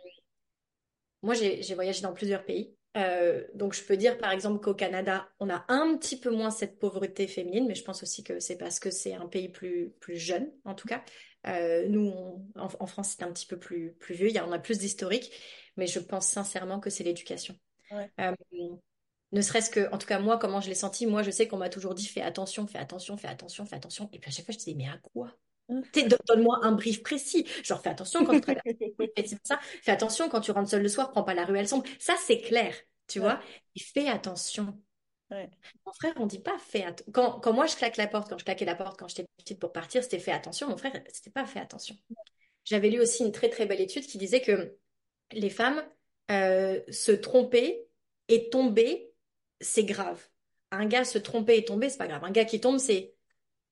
moi, 1.23 1.35
j'ai 1.35 1.75
voyagé 1.75 2.03
dans 2.03 2.13
plusieurs 2.13 2.45
pays. 2.45 2.73
Euh, 2.97 3.47
donc, 3.55 3.73
je 3.75 3.85
peux 3.85 3.97
dire, 3.97 4.19
par 4.19 4.33
exemple, 4.33 4.61
qu'au 4.61 4.75
Canada, 4.75 5.29
on 5.39 5.49
a 5.49 5.65
un 5.69 5.97
petit 5.97 6.19
peu 6.19 6.31
moins 6.31 6.51
cette 6.51 6.79
pauvreté 6.79 7.29
féminine, 7.29 7.67
mais 7.69 7.75
je 7.77 7.85
pense 7.85 8.03
aussi 8.03 8.25
que 8.25 8.41
c'est 8.41 8.57
parce 8.59 8.81
que 8.81 8.91
c'est 8.91 9.15
un 9.15 9.27
pays 9.27 9.49
plus, 9.49 9.91
plus 10.01 10.17
jeune, 10.17 10.51
en 10.65 10.75
tout 10.75 10.89
cas. 10.89 11.05
Euh, 11.47 11.87
nous, 11.89 12.09
on- 12.09 12.45
en, 12.57 12.69
en 12.81 12.87
France, 12.87 13.15
c'est 13.17 13.23
un 13.25 13.33
petit 13.33 13.47
peu 13.47 13.59
plus, 13.59 13.93
plus 13.95 14.15
vieux, 14.15 14.29
il 14.29 14.35
y 14.35 14.39
a, 14.39 14.47
on 14.47 14.53
a 14.53 14.59
plus 14.59 14.79
d'historique, 14.79 15.33
mais 15.77 15.87
je 15.87 16.01
pense 16.01 16.27
sincèrement 16.27 16.81
que 16.81 16.91
c'est 16.91 17.05
l'éducation. 17.05 17.57
Ouais. 17.93 18.11
Euh, 18.21 18.35
ne 19.33 19.41
serait-ce 19.43 19.71
que, 19.71 19.93
en 19.93 19.99
tout 19.99 20.07
cas, 20.07 20.19
moi, 20.19 20.39
comment 20.39 20.61
je 20.61 20.69
l'ai 20.69 20.75
senti, 20.75 21.07
moi, 21.07 21.23
je 21.23 21.31
sais 21.31 21.47
qu'on 21.49 21.57
m'a 21.59 21.69
toujours 21.69 21.95
dit, 21.95 22.07
fais 22.07 22.23
attention, 22.23 22.67
fais 22.67 22.79
attention, 22.79 23.17
fais 23.17 23.29
attention, 23.29 23.67
fais 23.67 23.77
attention. 23.77 24.09
Et 24.13 24.19
puis 24.19 24.29
à 24.29 24.33
chaque 24.33 24.45
fois, 24.47 24.53
je 24.53 24.59
disais, 24.59 24.75
mais 24.75 24.89
à 24.89 24.99
quoi? 24.99 25.37
Donne-moi 26.27 26.59
un 26.63 26.73
brief 26.73 27.03
précis. 27.03 27.47
Genre, 27.65 27.81
fais 27.81 27.91
attention 27.91 28.25
quand 28.25 28.35
tu 28.35 28.41
traverses. 28.41 28.65
Ça. 29.45 29.59
Fais 29.83 29.93
attention 29.93 30.29
quand 30.29 30.41
tu 30.41 30.51
rentres 30.51 30.71
seul 30.71 30.83
le 30.83 30.89
soir, 30.89 31.11
prends 31.11 31.23
pas 31.23 31.35
la 31.35 31.45
ruelle 31.45 31.69
sombre. 31.69 31.85
Ça, 31.99 32.15
c'est 32.25 32.41
clair, 32.41 32.75
tu 33.09 33.19
Ouais, 33.19 33.25
vois. 33.25 33.41
Et 33.77 33.81
fais 33.81 34.09
attention. 34.09 34.79
ouais. 35.31 35.51
Mon 35.87 35.93
frère, 35.93 36.13
on 36.17 36.27
dit 36.27 36.39
pas 36.41 36.59
fais 36.59 36.85
attention. 36.85 37.13
Quand, 37.13 37.41
quand 37.41 37.53
moi, 37.53 37.67
je 37.67 37.77
claque 37.77 37.97
la 37.97 38.07
porte, 38.07 38.29
quand 38.29 38.39
je 38.39 38.45
claquais 38.45 38.65
la 38.65 38.75
porte 38.75 38.99
quand 38.99 39.09
j'étais 39.09 39.27
petite 39.39 39.61
pour 39.61 39.73
partir, 39.73 40.03
c'était 40.03 40.19
fais 40.19 40.33
attention. 40.33 40.69
Mon 40.69 40.77
frère, 40.77 40.93
c'était 41.13 41.31
pas 41.31 41.47
fais 41.47 41.61
attention. 41.61 41.97
J'avais 42.65 42.91
lu 42.91 43.01
aussi 43.01 43.25
une 43.25 43.33
très 43.33 43.49
très 43.49 43.67
belle 43.67 43.81
étude 43.81 44.07
qui 44.07 44.19
disait 44.19 44.41
que 44.43 44.77
les 45.33 45.51
femmes 45.51 45.83
euh, 46.31 46.81
se 46.91 47.13
tromper 47.13 47.87
et 48.29 48.51
tomber, 48.51 49.13
c'est 49.61 49.85
grave. 49.85 50.23
Un 50.71 50.87
gars 50.87 51.05
se 51.05 51.19
tromper 51.19 51.57
et 51.59 51.65
tomber, 51.65 51.89
c'est 51.89 51.99
pas 51.99 52.07
grave. 52.09 52.25
Un 52.25 52.31
gars 52.31 52.45
qui 52.45 52.61
tombe, 52.61 52.79
c'est 52.79 53.15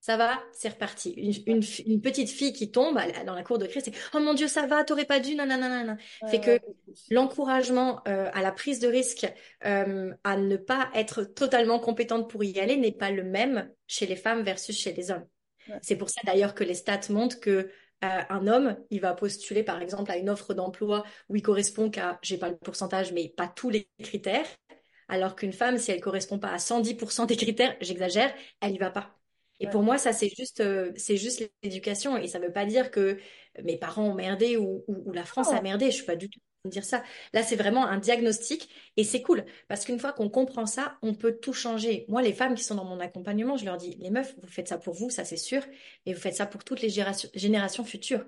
ça 0.00 0.16
va, 0.16 0.42
c'est 0.52 0.68
reparti. 0.70 1.10
Une, 1.12 1.32
une, 1.56 1.62
fi- 1.62 1.82
une 1.82 2.00
petite 2.00 2.30
fille 2.30 2.52
qui 2.52 2.70
tombe 2.70 2.98
dans 3.26 3.34
la 3.34 3.42
cour 3.42 3.58
de 3.58 3.66
crise, 3.66 3.82
c'est 3.84 3.94
Oh 4.14 4.20
mon 4.20 4.34
Dieu, 4.34 4.48
ça 4.48 4.66
va, 4.66 4.84
t'aurais 4.84 5.04
pas 5.04 5.20
dû, 5.20 5.34
nanana. 5.34 5.68
nanana. 5.68 5.96
Ouais, 6.20 6.28
Fait 6.30 6.40
que 6.40 6.60
l'encouragement 7.10 8.00
euh, 8.08 8.30
à 8.32 8.42
la 8.42 8.52
prise 8.52 8.80
de 8.80 8.88
risque, 8.88 9.26
euh, 9.64 10.12
à 10.24 10.36
ne 10.36 10.56
pas 10.56 10.90
être 10.94 11.24
totalement 11.24 11.78
compétente 11.78 12.30
pour 12.30 12.44
y 12.44 12.58
aller, 12.60 12.76
n'est 12.76 12.92
pas 12.92 13.10
le 13.10 13.24
même 13.24 13.70
chez 13.86 14.06
les 14.06 14.16
femmes 14.16 14.42
versus 14.42 14.76
chez 14.78 14.92
les 14.92 15.10
hommes. 15.10 15.26
Ouais. 15.68 15.80
C'est 15.82 15.96
pour 15.96 16.10
ça 16.10 16.20
d'ailleurs 16.24 16.54
que 16.54 16.64
les 16.64 16.74
stats 16.74 17.00
montrent 17.10 17.40
que 17.40 17.50
euh, 18.04 18.22
un 18.30 18.46
homme, 18.46 18.76
il 18.90 19.00
va 19.00 19.14
postuler 19.14 19.62
par 19.64 19.82
exemple 19.82 20.10
à 20.10 20.16
une 20.18 20.30
offre 20.30 20.54
d'emploi 20.54 21.04
où 21.28 21.36
il 21.36 21.42
correspond 21.42 21.90
qu'à, 21.90 22.18
j'ai 22.22 22.38
pas 22.38 22.48
le 22.50 22.56
pourcentage, 22.56 23.12
mais 23.12 23.28
pas 23.28 23.48
tous 23.48 23.70
les 23.70 23.88
critères, 24.02 24.46
alors 25.08 25.36
qu'une 25.36 25.52
femme, 25.52 25.78
si 25.78 25.90
elle 25.90 26.00
correspond 26.00 26.38
pas 26.38 26.50
à 26.52 26.58
110% 26.60 27.26
des 27.26 27.37
critères, 27.37 27.76
j'exagère, 27.80 28.32
elle 28.61 28.75
y 28.75 28.78
va 28.78 28.90
pas. 28.90 29.17
Et 29.60 29.66
Ouais. 29.66 29.72
pour 29.72 29.82
moi, 29.82 29.98
ça, 29.98 30.12
c'est 30.12 30.28
juste, 30.28 30.60
euh, 30.60 30.92
c'est 30.96 31.16
juste 31.16 31.42
l'éducation. 31.62 32.16
Et 32.16 32.28
ça 32.28 32.38
veut 32.38 32.52
pas 32.52 32.64
dire 32.66 32.90
que 32.90 33.18
mes 33.62 33.76
parents 33.76 34.04
ont 34.10 34.14
merdé 34.14 34.56
ou, 34.56 34.84
ou, 34.86 35.02
ou 35.06 35.12
la 35.12 35.24
France 35.24 35.52
a 35.52 35.60
merdé. 35.60 35.86
Je 35.90 35.96
suis 35.96 36.04
pas 36.06 36.16
du 36.16 36.30
tout 36.30 36.38
en 36.38 36.42
train 36.62 36.68
de 36.68 36.72
dire 36.72 36.84
ça. 36.84 37.02
Là, 37.32 37.42
c'est 37.42 37.56
vraiment 37.56 37.86
un 37.86 37.98
diagnostic 37.98 38.68
et 38.96 39.04
c'est 39.04 39.22
cool 39.22 39.44
parce 39.68 39.84
qu'une 39.84 39.98
fois 39.98 40.12
qu'on 40.12 40.28
comprend 40.30 40.66
ça, 40.66 40.96
on 41.02 41.14
peut 41.14 41.38
tout 41.40 41.52
changer. 41.52 42.04
Moi, 42.08 42.22
les 42.22 42.32
femmes 42.32 42.54
qui 42.54 42.64
sont 42.64 42.74
dans 42.76 42.84
mon 42.84 43.00
accompagnement, 43.00 43.56
je 43.56 43.64
leur 43.64 43.76
dis, 43.76 43.96
les 44.00 44.10
meufs, 44.10 44.34
vous 44.42 44.48
faites 44.48 44.68
ça 44.68 44.78
pour 44.78 44.94
vous, 44.94 45.10
ça 45.10 45.24
c'est 45.24 45.36
sûr, 45.36 45.62
mais 46.06 46.12
vous 46.14 46.20
faites 46.20 46.36
ça 46.36 46.46
pour 46.46 46.62
toutes 46.64 46.80
les 46.82 46.88
générations, 46.90 47.28
générations 47.34 47.84
futures. 47.84 48.24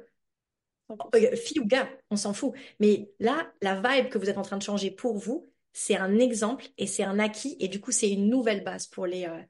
100%. 0.89 1.11
Euh, 1.15 1.37
Fille 1.37 1.61
ou 1.61 1.67
gars, 1.67 1.89
on 2.11 2.17
s'en 2.17 2.33
fout. 2.33 2.53
Mais 2.81 3.11
là, 3.21 3.53
la 3.63 3.81
vibe 3.81 4.09
que 4.11 4.19
vous 4.19 4.29
êtes 4.31 4.39
en 4.39 4.43
train 4.43 4.59
de 4.59 4.63
changer 4.63 4.91
pour 4.91 5.17
vous, 5.19 5.51
c'est 5.73 5.97
un 5.97 6.19
exemple 6.19 6.67
et 6.79 6.87
c'est 6.87 7.05
un 7.05 7.19
acquis 7.19 7.57
et 7.61 7.69
du 7.69 7.81
coup, 7.81 7.93
c'est 7.93 8.11
une 8.11 8.29
nouvelle 8.29 8.65
base 8.65 8.87
pour 8.87 9.07
les, 9.07 9.27
euh, 9.27 9.41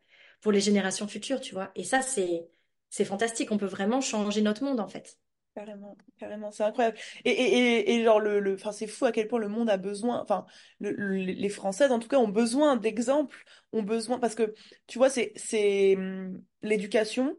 pour 0.40 0.52
les 0.52 0.60
générations 0.60 1.08
futures, 1.08 1.40
tu 1.40 1.54
vois. 1.54 1.70
Et 1.74 1.84
ça, 1.84 2.02
c'est, 2.02 2.48
c'est 2.90 3.04
fantastique. 3.04 3.52
On 3.52 3.58
peut 3.58 3.66
vraiment 3.66 4.00
changer 4.00 4.42
notre 4.42 4.64
monde, 4.64 4.80
en 4.80 4.88
fait. 4.88 5.18
Carrément, 5.54 5.96
carrément, 6.18 6.52
c'est 6.52 6.62
incroyable. 6.62 6.96
Et, 7.24 7.30
et, 7.30 7.78
et, 7.80 7.94
et 7.96 8.04
genre, 8.04 8.20
le, 8.20 8.38
le, 8.38 8.56
c'est 8.72 8.86
fou 8.86 9.04
à 9.04 9.12
quel 9.12 9.26
point 9.26 9.40
le 9.40 9.48
monde 9.48 9.68
a 9.68 9.76
besoin, 9.76 10.20
enfin, 10.22 10.46
le, 10.78 10.92
le- 10.92 11.16
les 11.16 11.48
Françaises 11.48 11.90
en 11.90 11.98
tout 11.98 12.06
cas 12.08 12.18
ont 12.18 12.28
besoin 12.28 12.76
d'exemples, 12.76 13.42
ont 13.72 13.82
besoin, 13.82 14.20
parce 14.20 14.36
que 14.36 14.54
tu 14.86 14.98
vois, 14.98 15.10
c'est, 15.10 15.32
c'est 15.34 15.96
hum, 15.96 16.40
l'éducation 16.62 17.36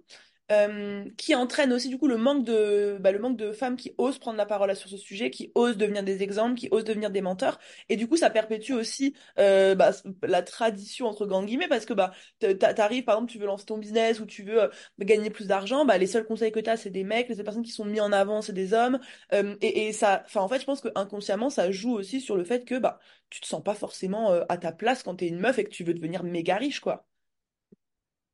euh, 0.51 1.05
qui 1.17 1.33
entraîne 1.35 1.71
aussi 1.73 1.89
du 1.89 1.97
coup 1.97 2.07
le 2.07 2.17
manque 2.17 2.43
de, 2.45 2.97
bah, 2.99 3.11
le 3.11 3.19
manque 3.19 3.37
de 3.37 3.51
femmes 3.53 3.77
qui 3.77 3.93
osent 3.97 4.19
prendre 4.19 4.37
la 4.37 4.45
parole 4.45 4.75
sur 4.75 4.89
ce 4.89 4.97
sujet, 4.97 5.29
qui 5.31 5.51
osent 5.55 5.77
devenir 5.77 6.03
des 6.03 6.23
exemples, 6.23 6.55
qui 6.55 6.67
osent 6.71 6.83
devenir 6.83 7.09
des 7.09 7.21
menteurs. 7.21 7.59
Et 7.89 7.95
du 7.95 8.07
coup, 8.07 8.17
ça 8.17 8.29
perpétue 8.29 8.73
aussi 8.73 9.13
euh, 9.39 9.75
bah, 9.75 9.91
la 10.23 10.41
tradition 10.43 11.07
entre 11.07 11.25
grands 11.25 11.43
guillemets, 11.43 11.67
parce 11.67 11.85
que 11.85 11.93
bah, 11.93 12.11
t'arrives, 12.59 13.03
par 13.03 13.15
exemple, 13.15 13.31
tu 13.31 13.39
veux 13.39 13.45
lancer 13.45 13.65
ton 13.65 13.77
business 13.77 14.19
ou 14.19 14.25
tu 14.25 14.43
veux 14.43 14.63
euh, 14.63 14.67
gagner 14.99 15.29
plus 15.29 15.47
d'argent, 15.47 15.85
bah, 15.85 15.97
les 15.97 16.07
seuls 16.07 16.25
conseils 16.25 16.51
que 16.51 16.59
tu 16.59 16.69
as, 16.69 16.77
c'est 16.77 16.89
des 16.89 17.03
mecs, 17.03 17.29
les 17.29 17.35
seules 17.35 17.45
personnes 17.45 17.63
qui 17.63 17.71
sont 17.71 17.85
mis 17.85 17.99
en 18.01 18.11
avant, 18.11 18.41
c'est 18.41 18.53
des 18.53 18.73
hommes. 18.73 18.99
Euh, 19.33 19.55
et, 19.61 19.87
et 19.87 19.93
ça, 19.93 20.23
enfin, 20.25 20.41
en 20.41 20.47
fait, 20.47 20.59
je 20.59 20.65
pense 20.65 20.81
que 20.81 20.89
inconsciemment, 20.95 21.49
ça 21.49 21.71
joue 21.71 21.93
aussi 21.93 22.21
sur 22.21 22.35
le 22.37 22.43
fait 22.43 22.65
que 22.65 22.77
bah, 22.79 22.99
tu 23.29 23.41
te 23.41 23.47
sens 23.47 23.63
pas 23.63 23.73
forcément 23.75 24.31
à 24.49 24.57
ta 24.57 24.71
place 24.71 25.03
quand 25.03 25.15
t'es 25.15 25.27
une 25.27 25.39
meuf 25.39 25.57
et 25.59 25.63
que 25.63 25.69
tu 25.69 25.83
veux 25.83 25.93
devenir 25.93 26.23
méga 26.23 26.57
riche, 26.57 26.79
quoi. 26.81 27.05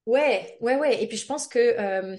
Ouais, 0.07 0.57
ouais, 0.61 0.77
ouais. 0.77 1.03
Et 1.03 1.07
puis 1.09 1.17
je 1.17 1.27
pense 1.27 1.47
que 1.49 1.59
euh, 1.59 2.17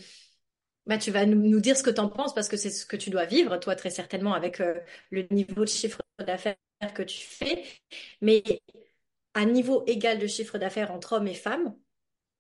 bah, 0.86 0.98
tu 0.98 1.10
vas 1.12 1.26
nous, 1.26 1.40
nous 1.48 1.60
dire 1.60 1.76
ce 1.76 1.82
que 1.84 1.90
tu 1.90 2.00
en 2.00 2.08
penses 2.10 2.34
parce 2.34 2.48
que 2.48 2.56
c'est 2.58 2.70
ce 2.70 2.86
que 2.86 2.96
tu 2.96 3.10
dois 3.10 3.26
vivre, 3.26 3.58
toi, 3.58 3.76
très 3.76 3.90
certainement, 3.90 4.34
avec 4.34 4.60
euh, 4.60 4.74
le 5.10 5.26
niveau 5.30 5.62
de 5.64 5.70
chiffre 5.70 6.02
d'affaires 6.18 6.56
que 6.94 7.02
tu 7.02 7.18
fais. 7.20 7.64
Mais 8.22 8.42
à 9.34 9.44
niveau 9.46 9.84
égal 9.86 10.18
de 10.18 10.26
chiffre 10.28 10.58
d'affaires 10.58 10.92
entre 10.92 11.14
hommes 11.14 11.28
et 11.28 11.34
femmes, 11.34 11.76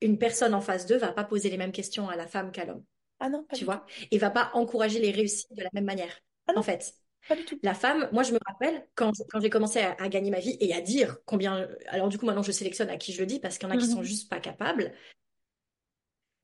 une 0.02 0.18
personne 0.18 0.54
en 0.54 0.60
face 0.62 0.86
d'eux 0.86 0.98
va 0.98 1.12
pas 1.12 1.24
poser 1.24 1.50
les 1.50 1.58
mêmes 1.58 1.72
questions 1.72 2.08
à 2.08 2.16
la 2.16 2.26
femme 2.28 2.52
qu'à 2.52 2.64
l'homme. 2.66 2.84
Ah 3.20 3.28
non, 3.28 3.44
pas 3.44 3.56
Tu 3.56 3.64
du 3.64 3.68
tout. 3.68 3.76
vois? 3.76 3.86
Et 4.10 4.18
va 4.18 4.30
pas 4.30 4.50
encourager 4.54 5.00
les 5.00 5.12
réussites 5.12 5.54
de 5.56 5.62
la 5.64 5.70
même 5.74 5.84
manière. 5.86 6.20
Ah 6.46 6.52
En 6.54 6.62
non, 6.62 6.64
fait, 6.64 6.94
pas 7.28 7.36
du 7.36 7.44
tout. 7.44 7.62
la 7.62 7.74
femme, 7.74 8.08
moi, 8.12 8.22
je 8.22 8.32
me 8.32 8.38
rappelle 8.46 8.86
quand, 8.94 9.12
quand 9.30 9.40
j'ai 9.40 9.50
commencé 9.50 9.80
à, 9.80 9.92
à 10.00 10.08
gagner 10.08 10.30
ma 10.30 10.40
vie 10.40 10.56
et 10.60 10.74
à 10.74 10.80
dire 10.80 11.18
combien. 11.26 11.68
Alors, 11.88 12.08
du 12.08 12.18
coup, 12.18 12.26
maintenant, 12.26 12.42
je 12.42 12.52
sélectionne 12.52 12.90
à 12.90 12.96
qui 12.96 13.12
je 13.12 13.20
le 13.20 13.26
dis 13.26 13.40
parce 13.40 13.58
qu'il 13.58 13.68
y 13.68 13.72
en 13.72 13.74
a 13.74 13.78
qui 13.78 13.88
sont 13.88 14.02
Mhm. 14.02 14.04
juste 14.04 14.30
pas 14.30 14.40
capables. 14.40 14.92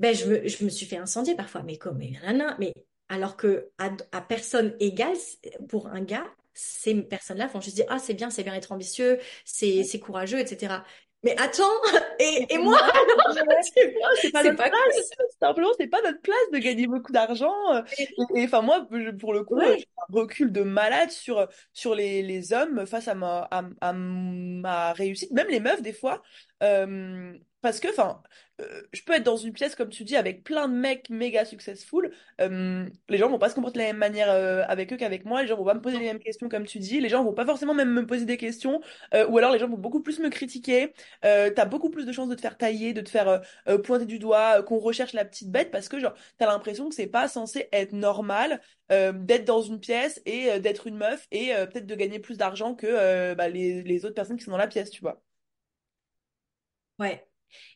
Ben, 0.01 0.15
je 0.15 0.27
me, 0.27 0.49
je 0.49 0.65
me 0.65 0.69
suis 0.71 0.87
fait 0.87 0.97
incendier 0.97 1.35
parfois, 1.37 1.63
mais 1.63 1.79
comme, 1.79 1.99
mais, 1.99 2.11
nanana, 2.11 2.57
mais 2.59 2.75
alors 3.09 3.37
que 3.37 3.71
à, 3.79 3.91
à 4.13 4.21
personne 4.21 4.75
égale, 4.81 5.17
pour 5.69 5.89
un 5.89 6.01
gars, 6.03 6.27
ces 6.53 6.95
personnes-là 7.03 7.47
vont 7.49 7.61
juste 7.61 7.77
dire, 7.77 7.87
ah, 7.89 7.99
c'est 7.99 8.15
bien, 8.15 8.31
c'est 8.31 8.43
bien 8.45 8.55
être 8.55 8.73
ambitieux, 8.73 9.19
c'est, 9.45 9.85
c'est 9.85 10.01
courageux, 10.01 10.39
etc. 10.39 10.85
Mais 11.23 11.37
attends, 11.41 11.65
et, 12.19 12.47
et 12.51 12.59
moi, 12.59 12.79
alors, 12.79 13.35
C'est 14.21 14.31
pas 14.31 14.43
c'est 14.43 14.51
notre 14.51 14.57
pas 14.57 14.69
place, 14.71 15.11
simplement, 15.41 15.69
c'est 15.79 15.87
pas 15.87 16.03
notre 16.03 16.21
place 16.21 16.37
de 16.53 16.59
gagner 16.59 16.87
beaucoup 16.87 17.13
d'argent. 17.13 17.55
euh, 17.75 17.83
Et 18.37 18.45
enfin, 18.45 18.63
moi, 18.63 18.87
pour 19.19 19.33
le 19.33 19.45
coup, 19.45 19.57
Ouais, 19.57 19.79
j'ai 19.79 19.87
un 19.99 20.13
recul 20.21 20.53
de 20.53 20.63
malade 20.63 21.11
sur, 21.11 21.49
sur 21.73 21.95
les, 21.95 22.23
les 22.23 22.53
hommes 22.53 22.87
face 22.87 23.09
à 23.09 23.15
ma, 23.15 23.49
à, 23.51 23.63
à 23.81 23.93
ma 23.93 24.93
réussite, 24.93 25.31
même 25.33 25.49
les 25.49 25.61
meufs, 25.61 25.83
des 25.83 25.93
fois. 25.93 26.23
Euh, 26.63 27.37
parce 27.61 27.81
que, 27.81 27.89
enfin, 27.89 28.23
je 28.93 29.03
peux 29.03 29.15
être 29.15 29.25
dans 29.25 29.37
une 29.37 29.53
pièce, 29.53 29.75
comme 29.75 29.89
tu 29.89 30.05
dis, 30.05 30.17
avec 30.17 30.45
plein 30.45 30.69
de 30.69 30.75
mecs 30.75 31.11
méga 31.11 31.45
successful. 31.45 32.13
euh, 32.41 32.87
les 33.09 33.19
gens 33.19 33.29
vont 33.29 33.39
pas 33.39 33.49
se 33.49 33.55
comporter 33.55 33.79
de 33.81 33.85
la 33.85 33.89
même 33.91 33.99
manière 33.99 34.31
euh, 34.31 34.63
avec 34.69 34.93
eux 34.93 34.97
qu'avec 34.97 35.25
moi. 35.25 35.43
Les 35.43 35.49
gens 35.49 35.57
vont 35.57 35.65
pas 35.65 35.75
me 35.75 35.81
poser 35.81 35.99
les 35.99 36.05
mêmes 36.07 36.21
questions, 36.21 36.49
comme 36.49 36.65
tu 36.65 36.79
dis. 36.79 37.01
Les 37.01 37.09
gens 37.09 37.25
vont 37.25 37.33
pas 37.35 37.45
forcément 37.47 37.75
même 37.75 37.91
me 37.93 38.07
poser 38.07 38.25
des 38.27 38.37
questions. 38.37 38.81
euh, 39.15 39.27
ou 39.29 39.39
alors, 39.39 39.53
les 39.53 39.59
gens 39.59 39.69
vont 39.69 39.77
beaucoup 39.79 40.01
plus 40.03 40.21
me 40.21 40.29
critiquer. 40.31 40.95
Euh, 41.25 41.51
t'as 41.55 41.65
beaucoup 41.65 41.91
plus 41.91 42.07
de 42.07 42.13
chances 42.13 42.29
de 42.29 42.35
te 42.37 42.41
faire 42.41 42.57
tailler, 42.57 42.93
de 42.93 43.01
te 43.01 43.11
faire 43.11 43.43
euh, 43.69 43.79
pointer 43.79 44.07
du 44.07 44.19
doigt, 44.19 44.63
qu'on 44.63 44.79
recherche 44.79 45.13
la 45.15 45.25
petite 45.25 45.51
bête 45.51 45.71
parce 45.71 45.89
que 45.89 45.99
genre 45.99 46.15
t'as 46.39 46.47
l'impression 46.47 46.89
que 46.89 46.95
c'est 46.95 47.07
pas 47.07 47.29
censé 47.29 47.69
être 47.73 47.93
normal 47.93 48.61
d'être 48.91 49.45
dans 49.47 49.63
une 49.63 49.81
pièce 49.81 50.21
et 50.27 50.61
d'être 50.61 50.87
une 50.87 50.97
meuf 50.97 51.27
et 51.33 51.49
peut-être 51.73 51.87
de 51.87 51.95
gagner 51.95 52.19
plus 52.19 52.37
d'argent 52.37 52.75
que 52.75 53.35
bah, 53.35 53.49
les, 53.49 53.83
les 53.83 54.05
autres 54.05 54.15
personnes 54.15 54.37
qui 54.37 54.45
sont 54.45 54.51
dans 54.51 54.57
la 54.59 54.69
pièce, 54.69 54.91
tu 54.91 55.01
vois. 55.01 55.23
ouais. 56.99 57.27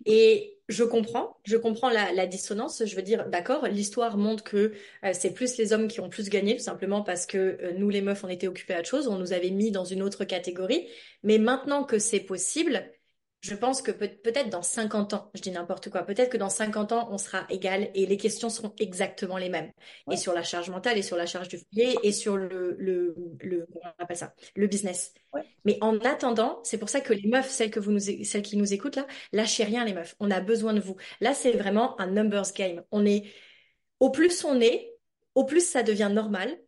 Et 0.06 0.57
je 0.68 0.84
comprends, 0.84 1.36
je 1.44 1.56
comprends 1.56 1.88
la, 1.88 2.26
dissonance. 2.26 2.84
Je 2.84 2.94
veux 2.94 3.02
dire, 3.02 3.26
d'accord, 3.28 3.66
l'histoire 3.66 4.18
montre 4.18 4.44
que 4.44 4.72
euh, 5.04 5.10
c'est 5.14 5.32
plus 5.32 5.56
les 5.56 5.72
hommes 5.72 5.88
qui 5.88 6.00
ont 6.00 6.10
plus 6.10 6.28
gagné, 6.28 6.56
tout 6.56 6.62
simplement 6.62 7.02
parce 7.02 7.24
que 7.24 7.38
euh, 7.38 7.72
nous, 7.78 7.88
les 7.88 8.02
meufs, 8.02 8.22
on 8.22 8.28
était 8.28 8.48
occupés 8.48 8.74
à 8.74 8.80
autre 8.80 8.88
chose, 8.88 9.08
on 9.08 9.16
nous 9.16 9.32
avait 9.32 9.50
mis 9.50 9.70
dans 9.70 9.86
une 9.86 10.02
autre 10.02 10.24
catégorie. 10.24 10.86
Mais 11.22 11.38
maintenant 11.38 11.84
que 11.84 11.98
c'est 11.98 12.20
possible, 12.20 12.92
je 13.40 13.54
pense 13.54 13.82
que 13.82 13.90
peut- 13.92 14.10
peut-être 14.22 14.50
dans 14.50 14.62
50 14.62 15.14
ans, 15.14 15.30
je 15.34 15.40
dis 15.42 15.50
n'importe 15.52 15.90
quoi, 15.90 16.02
peut-être 16.02 16.30
que 16.30 16.36
dans 16.36 16.48
50 16.50 16.90
ans, 16.92 17.08
on 17.12 17.18
sera 17.18 17.46
égal 17.50 17.90
et 17.94 18.06
les 18.06 18.16
questions 18.16 18.50
seront 18.50 18.74
exactement 18.80 19.36
les 19.36 19.48
mêmes. 19.48 19.70
Et 20.10 20.16
sur 20.16 20.32
la 20.32 20.42
charge 20.42 20.70
mentale, 20.70 20.98
et 20.98 21.02
sur 21.02 21.16
la 21.16 21.26
charge 21.26 21.48
du 21.48 21.58
foyer, 21.58 21.96
et 22.02 22.10
sur 22.12 22.36
le, 22.36 22.74
le, 22.78 23.14
le, 23.40 23.66
comment 23.72 23.92
on 23.98 24.02
appelle 24.02 24.16
ça, 24.16 24.34
le 24.56 24.66
business. 24.66 25.12
ouais. 25.34 25.42
Mais 25.64 25.78
en 25.82 25.98
attendant, 26.00 26.60
c'est 26.64 26.78
pour 26.78 26.88
ça 26.88 27.00
que 27.00 27.12
les 27.12 27.28
meufs, 27.28 27.48
celles 27.50 27.70
que 27.70 27.78
vous 27.80 27.92
nous, 27.92 28.00
celles 28.00 28.42
qui 28.42 28.56
nous 28.56 28.72
écoutent 28.72 28.96
là, 28.96 29.06
lâchez 29.32 29.64
rien 29.64 29.84
les 29.84 29.92
meufs. 29.94 30.16
On 30.18 30.30
a 30.30 30.40
besoin 30.40 30.74
de 30.74 30.80
vous. 30.80 30.96
Là, 31.20 31.32
c'est 31.34 31.52
vraiment 31.52 32.00
un 32.00 32.08
numbers 32.08 32.52
game. 32.56 32.82
On 32.90 33.06
est, 33.06 33.24
au 34.00 34.10
plus 34.10 34.44
on 34.44 34.60
est, 34.60 34.94
au 35.34 35.44
plus 35.44 35.66
ça 35.66 35.82
devient 35.82 36.10
normal. 36.12 36.58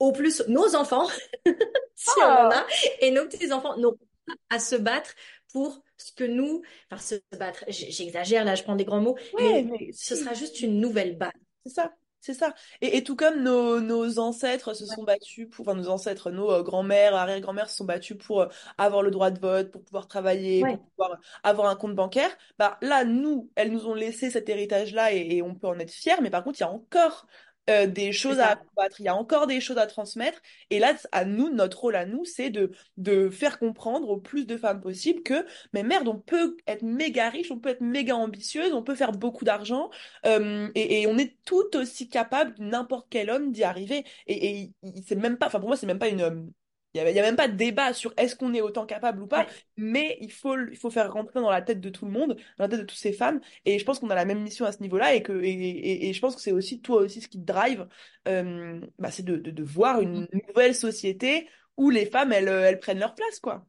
Au 0.00 0.12
plus 0.12 0.42
nos 0.48 0.74
enfants, 0.74 1.06
si 1.94 2.10
on 2.18 2.22
en 2.22 2.50
Ah, 2.50 2.50
a, 2.50 2.66
et 3.00 3.10
nos 3.10 3.26
petits-enfants 3.26 3.74
pas 3.76 4.06
à 4.50 4.58
se 4.58 4.76
battre 4.76 5.14
pour 5.52 5.82
ce 5.96 6.12
que 6.12 6.24
nous, 6.24 6.62
enfin 6.90 7.00
se 7.00 7.36
battre, 7.38 7.64
j'exagère 7.68 8.44
là, 8.44 8.54
je 8.54 8.62
prends 8.64 8.76
des 8.76 8.84
grands 8.84 9.00
mots, 9.00 9.16
ouais, 9.32 9.62
mais 9.62 9.64
mais 9.64 9.92
ce 9.92 10.16
sera 10.16 10.34
juste 10.34 10.60
une 10.60 10.80
nouvelle 10.80 11.16
base. 11.16 11.32
C'est 11.64 11.72
ça, 11.72 11.94
c'est 12.20 12.34
ça. 12.34 12.54
Et, 12.80 12.96
et 12.96 13.04
tout 13.04 13.16
comme 13.16 13.42
nos, 13.42 13.80
nos 13.80 14.18
ancêtres 14.18 14.74
se 14.74 14.86
sont 14.86 15.04
battus 15.04 15.48
pour, 15.50 15.68
enfin 15.68 15.76
nos 15.78 15.88
ancêtres, 15.88 16.30
nos 16.30 16.50
euh, 16.50 16.62
grands-mères, 16.62 17.14
arrière-grand-mères 17.14 17.70
se 17.70 17.76
sont 17.76 17.84
battus 17.84 18.16
pour 18.18 18.42
euh, 18.42 18.48
avoir 18.78 19.02
le 19.02 19.10
droit 19.10 19.30
de 19.30 19.38
vote, 19.38 19.70
pour 19.70 19.84
pouvoir 19.84 20.08
travailler, 20.08 20.62
Ouais, 20.62 20.76
pour 20.76 20.86
pouvoir 20.90 21.18
avoir 21.42 21.68
un 21.68 21.76
compte 21.76 21.94
bancaire, 21.94 22.30
bah 22.58 22.78
là, 22.82 23.04
nous, 23.04 23.50
elles 23.54 23.70
nous 23.72 23.86
ont 23.86 23.94
laissé 23.94 24.30
cet 24.30 24.48
héritage-là 24.48 25.12
et, 25.14 25.36
et 25.36 25.42
on 25.42 25.54
peut 25.54 25.68
en 25.68 25.78
être 25.78 25.92
fiers, 25.92 26.20
mais 26.22 26.30
par 26.30 26.42
contre, 26.44 26.58
il 26.58 26.62
y 26.62 26.66
a 26.66 26.70
encore 26.70 27.26
euh, 27.70 27.86
des 27.86 28.12
choses 28.12 28.40
à 28.40 28.56
combattre, 28.56 29.00
il 29.00 29.04
y 29.04 29.08
a 29.08 29.14
encore 29.16 29.46
des 29.46 29.60
choses 29.60 29.78
à 29.78 29.86
transmettre. 29.86 30.40
Et 30.70 30.78
là, 30.78 30.94
à 31.12 31.24
nous, 31.24 31.50
notre 31.50 31.80
rôle 31.80 31.96
à 31.96 32.06
nous, 32.06 32.24
c'est 32.24 32.50
de, 32.50 32.72
de 32.96 33.30
faire 33.30 33.58
comprendre 33.58 34.08
au 34.10 34.18
plus 34.18 34.46
de 34.46 34.56
femmes 34.56 34.80
possible 34.80 35.22
que, 35.22 35.46
mais 35.72 35.82
merde, 35.82 36.08
on 36.08 36.18
peut 36.18 36.56
être 36.66 36.82
méga 36.82 37.28
riche, 37.30 37.50
on 37.50 37.58
peut 37.58 37.70
être 37.70 37.80
méga 37.80 38.16
ambitieuse, 38.16 38.72
on 38.72 38.82
peut 38.82 38.94
faire 38.94 39.12
beaucoup 39.12 39.44
d'argent. 39.44 39.90
Euh, 40.26 40.68
et, 40.74 41.02
et 41.02 41.06
on 41.06 41.16
est 41.18 41.36
tout 41.44 41.76
aussi 41.76 42.08
capable, 42.08 42.54
n'importe 42.58 43.06
quel 43.10 43.30
homme, 43.30 43.52
d'y 43.52 43.64
arriver. 43.64 44.04
Et, 44.26 44.62
et 44.62 44.72
c'est 45.06 45.16
même 45.16 45.38
pas, 45.38 45.46
enfin 45.46 45.60
pour 45.60 45.68
moi, 45.68 45.76
c'est 45.76 45.86
même 45.86 45.98
pas 45.98 46.08
une. 46.08 46.52
Il 46.94 47.00
y 47.00 47.00
a, 47.00 47.06
a 47.08 47.12
même 47.26 47.36
pas 47.36 47.48
de 47.48 47.56
débat 47.56 47.92
sur 47.92 48.12
est-ce 48.16 48.36
qu'on 48.36 48.54
est 48.54 48.60
autant 48.60 48.86
capable 48.86 49.22
ou 49.22 49.26
pas, 49.26 49.46
Ouais, 49.46 49.54
mais 49.76 50.16
il 50.20 50.30
faut, 50.32 50.56
il 50.70 50.76
faut 50.76 50.90
faire 50.90 51.12
rentrer 51.12 51.40
dans 51.40 51.50
la 51.50 51.60
tête 51.62 51.80
de 51.80 51.90
tout 51.90 52.06
le 52.06 52.12
monde, 52.12 52.36
dans 52.58 52.64
la 52.64 52.68
tête 52.68 52.80
de 52.80 52.84
toutes 52.84 52.98
ces 52.98 53.12
femmes. 53.12 53.40
Et 53.64 53.78
je 53.78 53.84
pense 53.84 53.98
qu'on 53.98 54.10
a 54.10 54.14
la 54.14 54.24
même 54.24 54.42
mission 54.42 54.64
à 54.64 54.72
ce 54.72 54.80
niveau-là 54.80 55.14
et 55.14 55.22
que 55.22 55.32
et, 55.42 55.50
et, 55.50 56.08
et 56.08 56.12
je 56.12 56.20
pense 56.20 56.36
que 56.36 56.40
c'est 56.42 56.52
aussi 56.52 56.80
toi 56.80 56.98
aussi 57.02 57.20
ce 57.20 57.28
qui 57.28 57.40
te 57.40 57.44
drive, 57.46 57.88
euh, 58.28 58.80
bah, 58.98 59.10
c'est 59.10 59.24
de, 59.24 59.36
de, 59.36 59.50
de 59.50 59.62
voir 59.64 60.00
une 60.00 60.28
nouvelle 60.48 60.74
société 60.74 61.48
où 61.76 61.90
les 61.90 62.06
femmes 62.06 62.32
elles, 62.32 62.48
euh, 62.48 62.64
elles 62.68 62.78
prennent 62.80 63.00
leur 63.00 63.14
place, 63.16 63.40
quoi. 63.40 63.66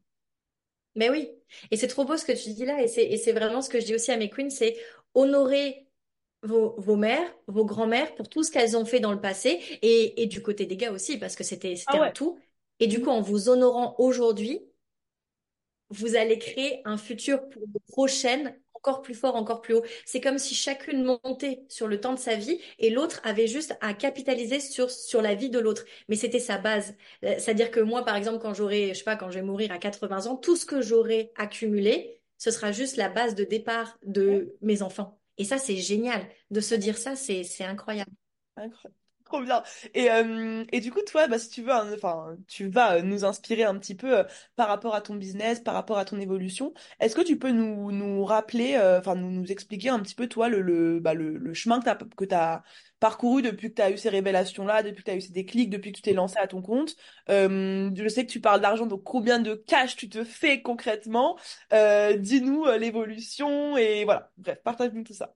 mais 0.95 1.09
oui. 1.09 1.29
Et 1.71 1.77
c'est 1.77 1.87
trop 1.87 2.05
beau 2.05 2.17
ce 2.17 2.25
que 2.25 2.31
tu 2.31 2.53
dis 2.53 2.65
là, 2.65 2.81
et 2.81 2.87
c'est 2.87 3.05
et 3.05 3.17
c'est 3.17 3.33
vraiment 3.33 3.61
ce 3.61 3.69
que 3.69 3.79
je 3.79 3.85
dis 3.85 3.95
aussi 3.95 4.11
à 4.11 4.17
mes 4.17 4.29
queens, 4.29 4.49
c'est 4.49 4.77
honorer 5.13 5.87
vos, 6.43 6.75
vos 6.79 6.95
mères, 6.95 7.33
vos 7.47 7.65
grands-mères 7.65 8.15
pour 8.15 8.29
tout 8.29 8.43
ce 8.43 8.51
qu'elles 8.51 8.77
ont 8.77 8.85
fait 8.85 8.99
dans 8.99 9.11
le 9.13 9.21
passé, 9.21 9.59
et, 9.81 10.21
et 10.23 10.27
du 10.27 10.41
côté 10.41 10.65
des 10.65 10.77
gars 10.77 10.91
aussi, 10.91 11.17
parce 11.17 11.35
que 11.35 11.43
c'était 11.43 11.75
Ah 11.87 11.97
un 11.99 12.11
tout. 12.11 12.39
Et 12.79 12.87
du 12.87 13.01
coup, 13.01 13.09
en 13.09 13.21
vous 13.21 13.49
honorant 13.49 13.95
aujourd'hui, 13.99 14.61
vous 15.89 16.15
allez 16.15 16.39
créer 16.39 16.81
un 16.85 16.97
futur 16.97 17.47
pour 17.49 17.61
de 17.67 17.79
prochaines 17.87 18.55
encore 18.73 19.01
plus 19.01 19.15
fort, 19.15 19.35
encore 19.35 19.61
plus 19.61 19.73
haut. 19.73 19.83
C'est 20.05 20.21
comme 20.21 20.37
si 20.37 20.53
chacune 20.53 21.03
montait 21.03 21.63
sur 21.69 21.87
le 21.87 21.99
temps 21.99 22.13
de 22.13 22.19
sa 22.19 22.35
vie 22.35 22.59
et 22.77 22.91
l'autre 22.91 23.19
avait 23.23 23.47
juste 23.47 23.75
à 23.81 23.93
capitaliser 23.95 24.59
sur, 24.59 24.91
sur 24.91 25.21
la 25.23 25.33
vie 25.33 25.49
de 25.49 25.57
l'autre. 25.59 25.85
Mais 26.07 26.15
c'était 26.15 26.39
sa 26.39 26.57
base. 26.59 26.95
Euh, 27.23 27.33
C'est-à-dire 27.39 27.71
que 27.71 27.79
moi, 27.79 28.05
par 28.05 28.15
exemple, 28.15 28.39
quand 28.39 28.53
j'aurai, 28.53 28.89
je 28.89 28.99
sais 28.99 29.03
pas, 29.03 29.15
quand 29.15 29.31
je 29.31 29.39
vais 29.39 29.45
mourir 29.45 29.71
à 29.71 29.79
80 29.79 30.27
ans, 30.27 30.35
tout 30.35 30.55
ce 30.55 30.65
que 30.67 30.81
j'aurai 30.81 31.31
accumulé, 31.35 32.21
ce 32.37 32.51
sera 32.51 32.71
juste 32.71 32.97
la 32.97 33.09
base 33.09 33.33
de 33.33 33.43
départ 33.43 33.97
de 34.05 34.55
mes 34.61 34.81
enfants. 34.83 35.19
Et 35.37 35.45
ça, 35.45 35.57
c'est 35.57 35.77
génial. 35.77 36.27
De 36.51 36.59
se 36.61 36.75
dire 36.75 36.97
ça, 36.97 37.15
c'est, 37.15 37.43
c'est 37.43 37.63
incroyable. 37.63 38.11
Incroyable. 38.55 39.04
Trop 39.25 39.41
bien. 39.41 39.63
Et, 39.95 40.11
euh, 40.11 40.63
et 40.71 40.79
du 40.81 40.91
coup, 40.91 41.01
toi, 41.01 41.27
bah, 41.27 41.39
si 41.39 41.49
tu 41.49 41.63
veux, 41.63 41.71
enfin, 41.73 42.37
tu 42.47 42.67
vas 42.69 42.97
euh, 42.97 43.01
nous 43.01 43.25
inspirer 43.25 43.63
un 43.63 43.75
petit 43.79 43.95
peu 43.95 44.19
euh, 44.19 44.23
par 44.55 44.67
rapport 44.67 44.93
à 44.93 45.01
ton 45.01 45.15
business, 45.15 45.59
par 45.59 45.73
rapport 45.73 45.97
à 45.97 46.05
ton 46.05 46.19
évolution. 46.19 46.73
Est-ce 46.99 47.15
que 47.15 47.21
tu 47.21 47.39
peux 47.39 47.49
nous, 47.49 47.91
nous 47.91 48.23
rappeler, 48.23 48.75
euh, 48.75 48.99
enfin, 48.99 49.15
nous, 49.15 49.31
nous 49.31 49.51
expliquer 49.51 49.89
un 49.89 49.99
petit 49.99 50.13
peu, 50.13 50.27
toi, 50.27 50.47
le, 50.47 50.61
le, 50.61 50.99
bah, 50.99 51.15
le, 51.15 51.37
le 51.37 51.53
chemin 51.55 51.79
que 51.79 51.85
tu 51.85 51.89
as, 51.89 51.95
que 51.95 52.25
tu 52.25 52.35
parcouru 52.99 53.41
depuis 53.41 53.69
que 53.71 53.75
tu 53.75 53.81
as 53.81 53.89
eu 53.89 53.97
ces 53.97 54.09
révélations-là, 54.09 54.83
depuis 54.83 54.99
que 55.03 55.09
tu 55.09 55.11
as 55.11 55.15
eu 55.15 55.21
ces 55.21 55.33
déclics, 55.33 55.71
depuis 55.71 55.91
que 55.91 55.97
tu 55.97 56.01
t'es 56.03 56.13
lancé 56.13 56.37
à 56.37 56.45
ton 56.47 56.61
compte? 56.61 56.95
Je 57.27 58.07
sais 58.09 58.25
que 58.27 58.31
tu 58.31 58.39
parles 58.41 58.61
d'argent, 58.61 58.85
donc 58.85 59.03
combien 59.03 59.39
de 59.39 59.55
cash 59.55 59.95
tu 59.95 60.07
te 60.07 60.23
fais 60.23 60.61
concrètement? 60.61 61.37
Dis-nous 61.71 62.65
l'évolution 62.79 63.75
et 63.77 64.05
voilà. 64.05 64.31
Bref, 64.37 64.59
partage-nous 64.63 65.03
tout 65.03 65.13
ça. 65.13 65.33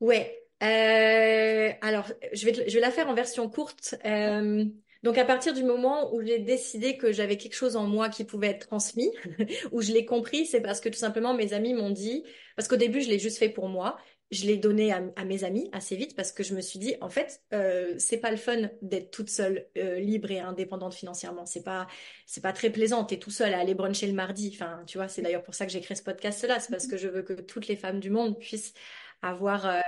Ouais. 0.00 0.42
Euh, 0.62 1.72
alors, 1.82 2.10
je 2.32 2.46
vais, 2.46 2.68
je 2.68 2.74
vais 2.74 2.80
la 2.80 2.90
faire 2.90 3.08
en 3.08 3.14
version 3.14 3.48
courte. 3.48 3.94
Euh, 4.04 4.64
donc, 5.02 5.18
à 5.18 5.24
partir 5.24 5.54
du 5.54 5.62
moment 5.62 6.12
où 6.14 6.22
j'ai 6.22 6.38
décidé 6.38 6.96
que 6.96 7.12
j'avais 7.12 7.36
quelque 7.36 7.54
chose 7.54 7.76
en 7.76 7.86
moi 7.86 8.08
qui 8.08 8.24
pouvait 8.24 8.48
être 8.48 8.66
transmis, 8.66 9.10
où 9.72 9.82
je 9.82 9.92
l'ai 9.92 10.04
compris, 10.04 10.46
c'est 10.46 10.60
parce 10.60 10.80
que 10.80 10.88
tout 10.88 10.98
simplement 10.98 11.34
mes 11.34 11.52
amis 11.52 11.74
m'ont 11.74 11.90
dit, 11.90 12.24
parce 12.56 12.68
qu'au 12.68 12.76
début, 12.76 13.00
je 13.00 13.08
l'ai 13.08 13.18
juste 13.18 13.38
fait 13.38 13.48
pour 13.50 13.68
moi. 13.68 13.98
Je 14.32 14.44
l'ai 14.46 14.56
donné 14.56 14.92
à, 14.92 15.04
à 15.14 15.24
mes 15.24 15.44
amis 15.44 15.70
assez 15.72 15.94
vite 15.94 16.16
parce 16.16 16.32
que 16.32 16.42
je 16.42 16.52
me 16.52 16.60
suis 16.60 16.80
dit, 16.80 16.96
en 17.00 17.08
fait, 17.08 17.42
euh, 17.52 17.94
c'est 17.98 18.16
pas 18.18 18.32
le 18.32 18.36
fun 18.36 18.70
d'être 18.82 19.12
toute 19.12 19.30
seule, 19.30 19.68
euh, 19.78 20.00
libre 20.00 20.32
et 20.32 20.40
indépendante 20.40 20.94
financièrement. 20.94 21.46
C'est 21.46 21.62
pas, 21.62 21.86
c'est 22.26 22.42
pas 22.42 22.52
très 22.52 22.70
plaisant. 22.70 23.04
T'es 23.04 23.18
tout 23.18 23.30
seul 23.30 23.54
à 23.54 23.60
aller 23.60 23.74
bruncher 23.74 24.08
le 24.08 24.14
mardi. 24.14 24.50
Enfin, 24.52 24.82
tu 24.88 24.98
vois, 24.98 25.06
c'est 25.06 25.22
d'ailleurs 25.22 25.44
pour 25.44 25.54
ça 25.54 25.64
que 25.64 25.70
j'ai 25.70 25.80
créé 25.80 25.94
ce 25.96 26.02
podcast-là. 26.02 26.58
C'est 26.58 26.72
parce 26.72 26.88
que 26.88 26.96
je 26.96 27.06
veux 27.06 27.22
que 27.22 27.34
toutes 27.34 27.68
les 27.68 27.76
femmes 27.76 28.00
du 28.00 28.10
monde 28.10 28.36
puissent 28.40 28.74
avoir, 29.22 29.66
euh, 29.66 29.80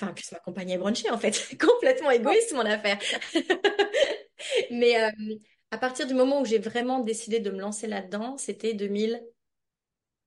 enfin, 0.00 0.12
puisse 0.12 0.32
m'accompagner 0.32 0.74
à 0.74 0.78
bruncher 0.78 1.10
en 1.10 1.18
fait. 1.18 1.48
Complètement 1.60 2.10
égoïste 2.10 2.52
mon 2.54 2.60
affaire. 2.66 2.98
Mais 4.70 5.02
euh, 5.02 5.10
à 5.70 5.78
partir 5.78 6.06
du 6.06 6.14
moment 6.14 6.40
où 6.40 6.44
j'ai 6.44 6.58
vraiment 6.58 7.00
décidé 7.00 7.40
de 7.40 7.50
me 7.50 7.60
lancer 7.60 7.86
là-dedans, 7.86 8.36
c'était 8.38 8.74
2000, 8.74 9.22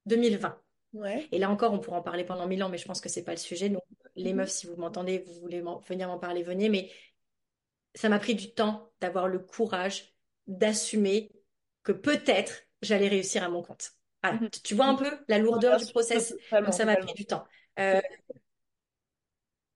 2020. 0.05 0.59
Ouais. 0.93 1.27
Et 1.31 1.39
là 1.39 1.49
encore, 1.49 1.73
on 1.73 1.79
pourra 1.79 1.97
en 1.99 2.03
parler 2.03 2.23
pendant 2.23 2.47
mille 2.47 2.63
ans, 2.63 2.69
mais 2.69 2.77
je 2.77 2.85
pense 2.85 3.01
que 3.01 3.09
c'est 3.09 3.23
pas 3.23 3.31
le 3.31 3.37
sujet. 3.37 3.69
Donc, 3.69 3.83
les 4.15 4.31
Mhm. 4.31 4.37
meufs, 4.37 4.51
si 4.51 4.67
vous 4.67 4.75
m'entendez, 4.75 5.19
vous 5.19 5.33
voulez 5.41 5.63
venir 5.87 6.07
m'en 6.07 6.19
parler, 6.19 6.43
venez. 6.43 6.69
Mais 6.69 6.91
ça 7.95 8.09
m'a 8.09 8.19
pris 8.19 8.35
du 8.35 8.53
temps 8.53 8.91
d'avoir 9.01 9.27
le 9.27 9.39
courage 9.39 10.13
d'assumer 10.47 11.31
que 11.83 11.91
peut-être 11.91 12.53
j'allais 12.81 13.07
réussir 13.07 13.43
à 13.43 13.49
mon 13.49 13.61
compte. 13.61 13.91
Voilà. 14.21 14.37
Mhm. 14.39 14.49
Tu 14.63 14.75
vois 14.75 14.85
un 14.85 14.95
peu 14.95 15.09
la 15.27 15.37
lourdeur 15.39 15.77
du 15.77 15.85
process? 15.87 16.33
Donc 16.51 16.73
ça 16.73 16.85
m'a 16.85 16.95
pris 16.95 17.13
du 17.13 17.25
temps. 17.25 17.45
Euh, 17.79 18.01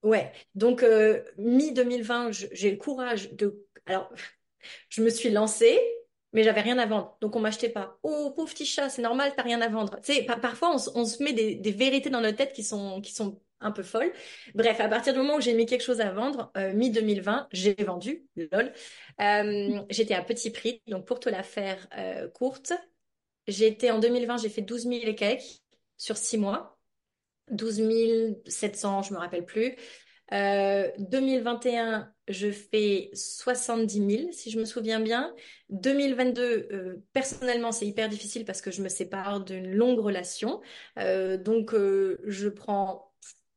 ouais, 0.04 0.32
donc 0.56 0.84
euh, 0.84 1.24
mi-2020, 1.38 2.50
j'ai 2.52 2.72
le 2.72 2.78
courage 2.78 3.34
de... 3.34 3.66
Alors, 3.86 4.12
je 4.90 5.02
me 5.02 5.10
suis 5.10 5.30
lancée, 5.30 5.80
mais 6.34 6.44
j'avais 6.44 6.62
rien 6.62 6.78
à 6.78 6.86
vendre. 6.86 7.18
Donc 7.22 7.36
on 7.36 7.40
m'achetait 7.40 7.70
pas. 7.70 7.98
Oh, 8.04 8.32
pauvre 8.36 8.52
petit 8.52 8.66
chat, 8.66 8.90
c'est 8.90 9.02
normal, 9.02 9.34
t'as 9.36 9.44
rien 9.44 9.62
à 9.62 9.70
vendre. 9.70 10.00
Tu 10.02 10.26
parfois 10.26 10.76
on, 10.96 11.06
se 11.06 11.24
met 11.24 11.34
des, 11.34 11.72
vérités 11.72 12.10
dans 12.10 12.22
notre 12.22 12.38
tête 12.38 12.54
qui 12.54 12.64
sont, 12.64 13.02
un 13.60 13.72
peu 13.72 13.82
folles. 13.82 14.14
Bref, 14.54 14.80
à 14.80 14.88
partir 14.88 15.14
du 15.14 15.20
moment 15.20 15.38
où 15.38 15.42
j'ai 15.42 15.54
mis 15.54 15.66
quelque 15.66 15.82
chose 15.82 16.00
à 16.00 16.12
vendre, 16.12 16.52
euh, 16.58 16.74
mi-2020, 16.74 17.48
j'ai 17.52 17.74
vendu, 17.74 18.28
lol. 18.36 18.72
J'étais 19.90 20.14
à 20.14 20.22
petit 20.22 20.52
prix. 20.52 20.84
Donc 20.88 21.06
pour 21.06 21.20
te 21.20 21.30
la 21.30 21.42
faire 21.42 21.88
courte, 22.34 22.74
été 23.48 23.90
en 23.90 24.00
2020, 24.00 24.38
j'ai 24.38 24.50
fait 24.50 24.62
12 24.62 24.84
000 24.84 24.94
et 25.06 25.16
quelques 25.16 25.62
sur 25.98 26.18
six 26.18 26.38
mois. 26.38 26.77
12 27.52 28.36
700, 28.46 29.04
je 29.04 29.14
me 29.14 29.20
rappelle 29.20 29.46
plus. 29.46 29.76
Euh, 30.34 30.92
2021, 31.00 32.12
je 32.28 32.52
fais 32.52 33.10
70 33.14 34.18
000, 34.18 34.32
si 34.32 34.52
je 34.52 34.60
me 34.60 34.66
souviens 34.66 35.00
bien. 35.00 35.34
2022, 35.70 36.68
euh, 36.72 36.96
personnellement, 37.14 37.72
c'est 37.72 37.88
hyper 37.88 38.10
difficile 38.10 38.44
parce 38.44 38.62
que 38.62 38.72
je 38.72 38.82
me 38.82 38.90
sépare 38.90 39.44
d'une 39.44 39.72
longue 39.74 40.00
relation. 40.00 40.62
Euh, 41.00 41.38
donc, 41.38 41.74
euh, 41.74 42.20
je 42.26 42.50
prends, 42.50 43.14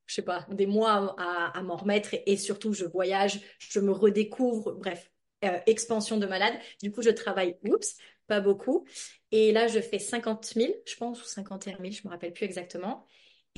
je 0.07 0.15
sais 0.15 0.23
pas, 0.23 0.47
des 0.51 0.67
mois 0.67 1.17
à, 1.19 1.63
m'en 1.63 1.77
remettre 1.77 2.15
et, 2.15 2.23
et 2.27 2.37
surtout, 2.37 2.73
je 2.73 2.85
voyage, 2.85 3.41
je 3.59 3.81
me 3.81 3.91
redécouvre. 3.91 4.73
Bref, 4.75 5.11
euh, 5.45 5.59
expansion 5.67 6.19
de 6.19 6.27
malade. 6.27 6.53
Du 6.83 6.93
coup, 6.93 7.01
je 7.01 7.09
travaille, 7.09 7.57
oups, 7.65 7.97
pas 8.27 8.41
beaucoup. 8.41 8.85
Et 9.33 9.53
là, 9.53 9.69
je 9.69 9.81
fais 9.81 9.99
50 9.99 10.45
000, 10.55 10.73
je 10.87 10.97
pense, 10.97 11.23
ou 11.23 11.27
51 11.27 11.79
000, 11.79 11.91
je 11.93 12.07
me 12.07 12.11
rappelle 12.11 12.33
plus 12.35 12.45
exactement. 12.45 13.07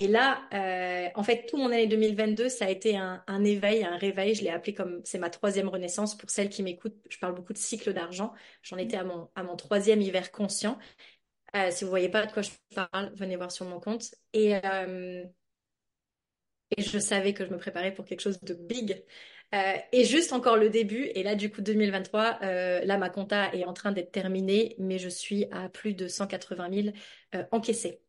Et 0.03 0.09
là, 0.09 0.43
euh, 0.53 1.11
en 1.15 1.23
fait, 1.23 1.47
tout 1.47 1.57
mon 1.57 1.67
année 1.67 1.87
2022, 1.87 2.49
ça 2.49 2.65
a 2.65 2.71
été 2.71 2.97
un, 2.97 3.45
éveil, 3.45 3.85
un 3.85 3.97
réveil. 3.97 4.35
Je 4.35 4.43
l'ai 4.43 4.51
appelé 4.51 4.75
comme 4.75 5.01
c'est 5.05 5.19
ma 5.19 5.31
troisième 5.31 5.69
renaissance. 5.69 6.17
Pour 6.19 6.29
celles 6.29 6.49
qui 6.49 6.65
m'écoutent, 6.65 6.97
je 7.09 7.19
parle 7.21 7.37
beaucoup 7.37 7.53
de 7.53 7.59
cycle 7.59 7.93
d'argent. 7.93 8.33
J'en 8.65 8.79
étais 8.79 8.97
à 8.97 9.05
mon, 9.05 9.31
à 9.37 9.45
mon 9.45 9.55
troisième 9.55 10.01
hiver 10.01 10.33
conscient. 10.33 10.77
Euh, 11.55 11.71
si 11.71 11.85
vous 11.85 11.91
voyez 11.91 12.09
pas 12.09 12.27
de 12.27 12.33
quoi 12.33 12.43
je 12.43 12.51
parle, 12.75 13.13
venez 13.15 13.37
voir 13.37 13.53
sur 13.53 13.65
mon 13.65 13.79
compte. 13.79 14.13
Et, 14.33 14.57
euh, 14.65 15.25
et 16.77 16.83
je 16.83 16.99
savais 16.99 17.33
que 17.33 17.45
je 17.47 17.51
me 17.51 17.59
préparais 17.59 17.95
pour 17.95 18.05
quelque 18.05 18.23
chose 18.23 18.41
de 18.41 18.55
big. 18.55 19.05
Et 19.93 20.05
juste 20.05 20.33
encore 20.33 20.57
le 20.57 20.71
début. 20.71 21.05
Et 21.15 21.23
là, 21.23 21.37
du 21.37 21.51
coup, 21.51 21.61
2023, 21.63 22.41
euh, 22.43 22.85
là, 22.85 22.99
ma 22.99 23.11
compta 23.11 23.55
est 23.55 23.65
en 23.65 23.75
train 23.75 23.93
d'être 23.93 24.11
terminée, 24.11 24.75
mais 24.79 24.99
je 24.99 25.09
suis 25.11 25.45
à 25.53 25.69
plus 25.69 25.95
de 25.95 26.09
180 26.09 26.71
000 26.73 26.97
euh, 27.37 27.45
encaissés. 27.53 28.02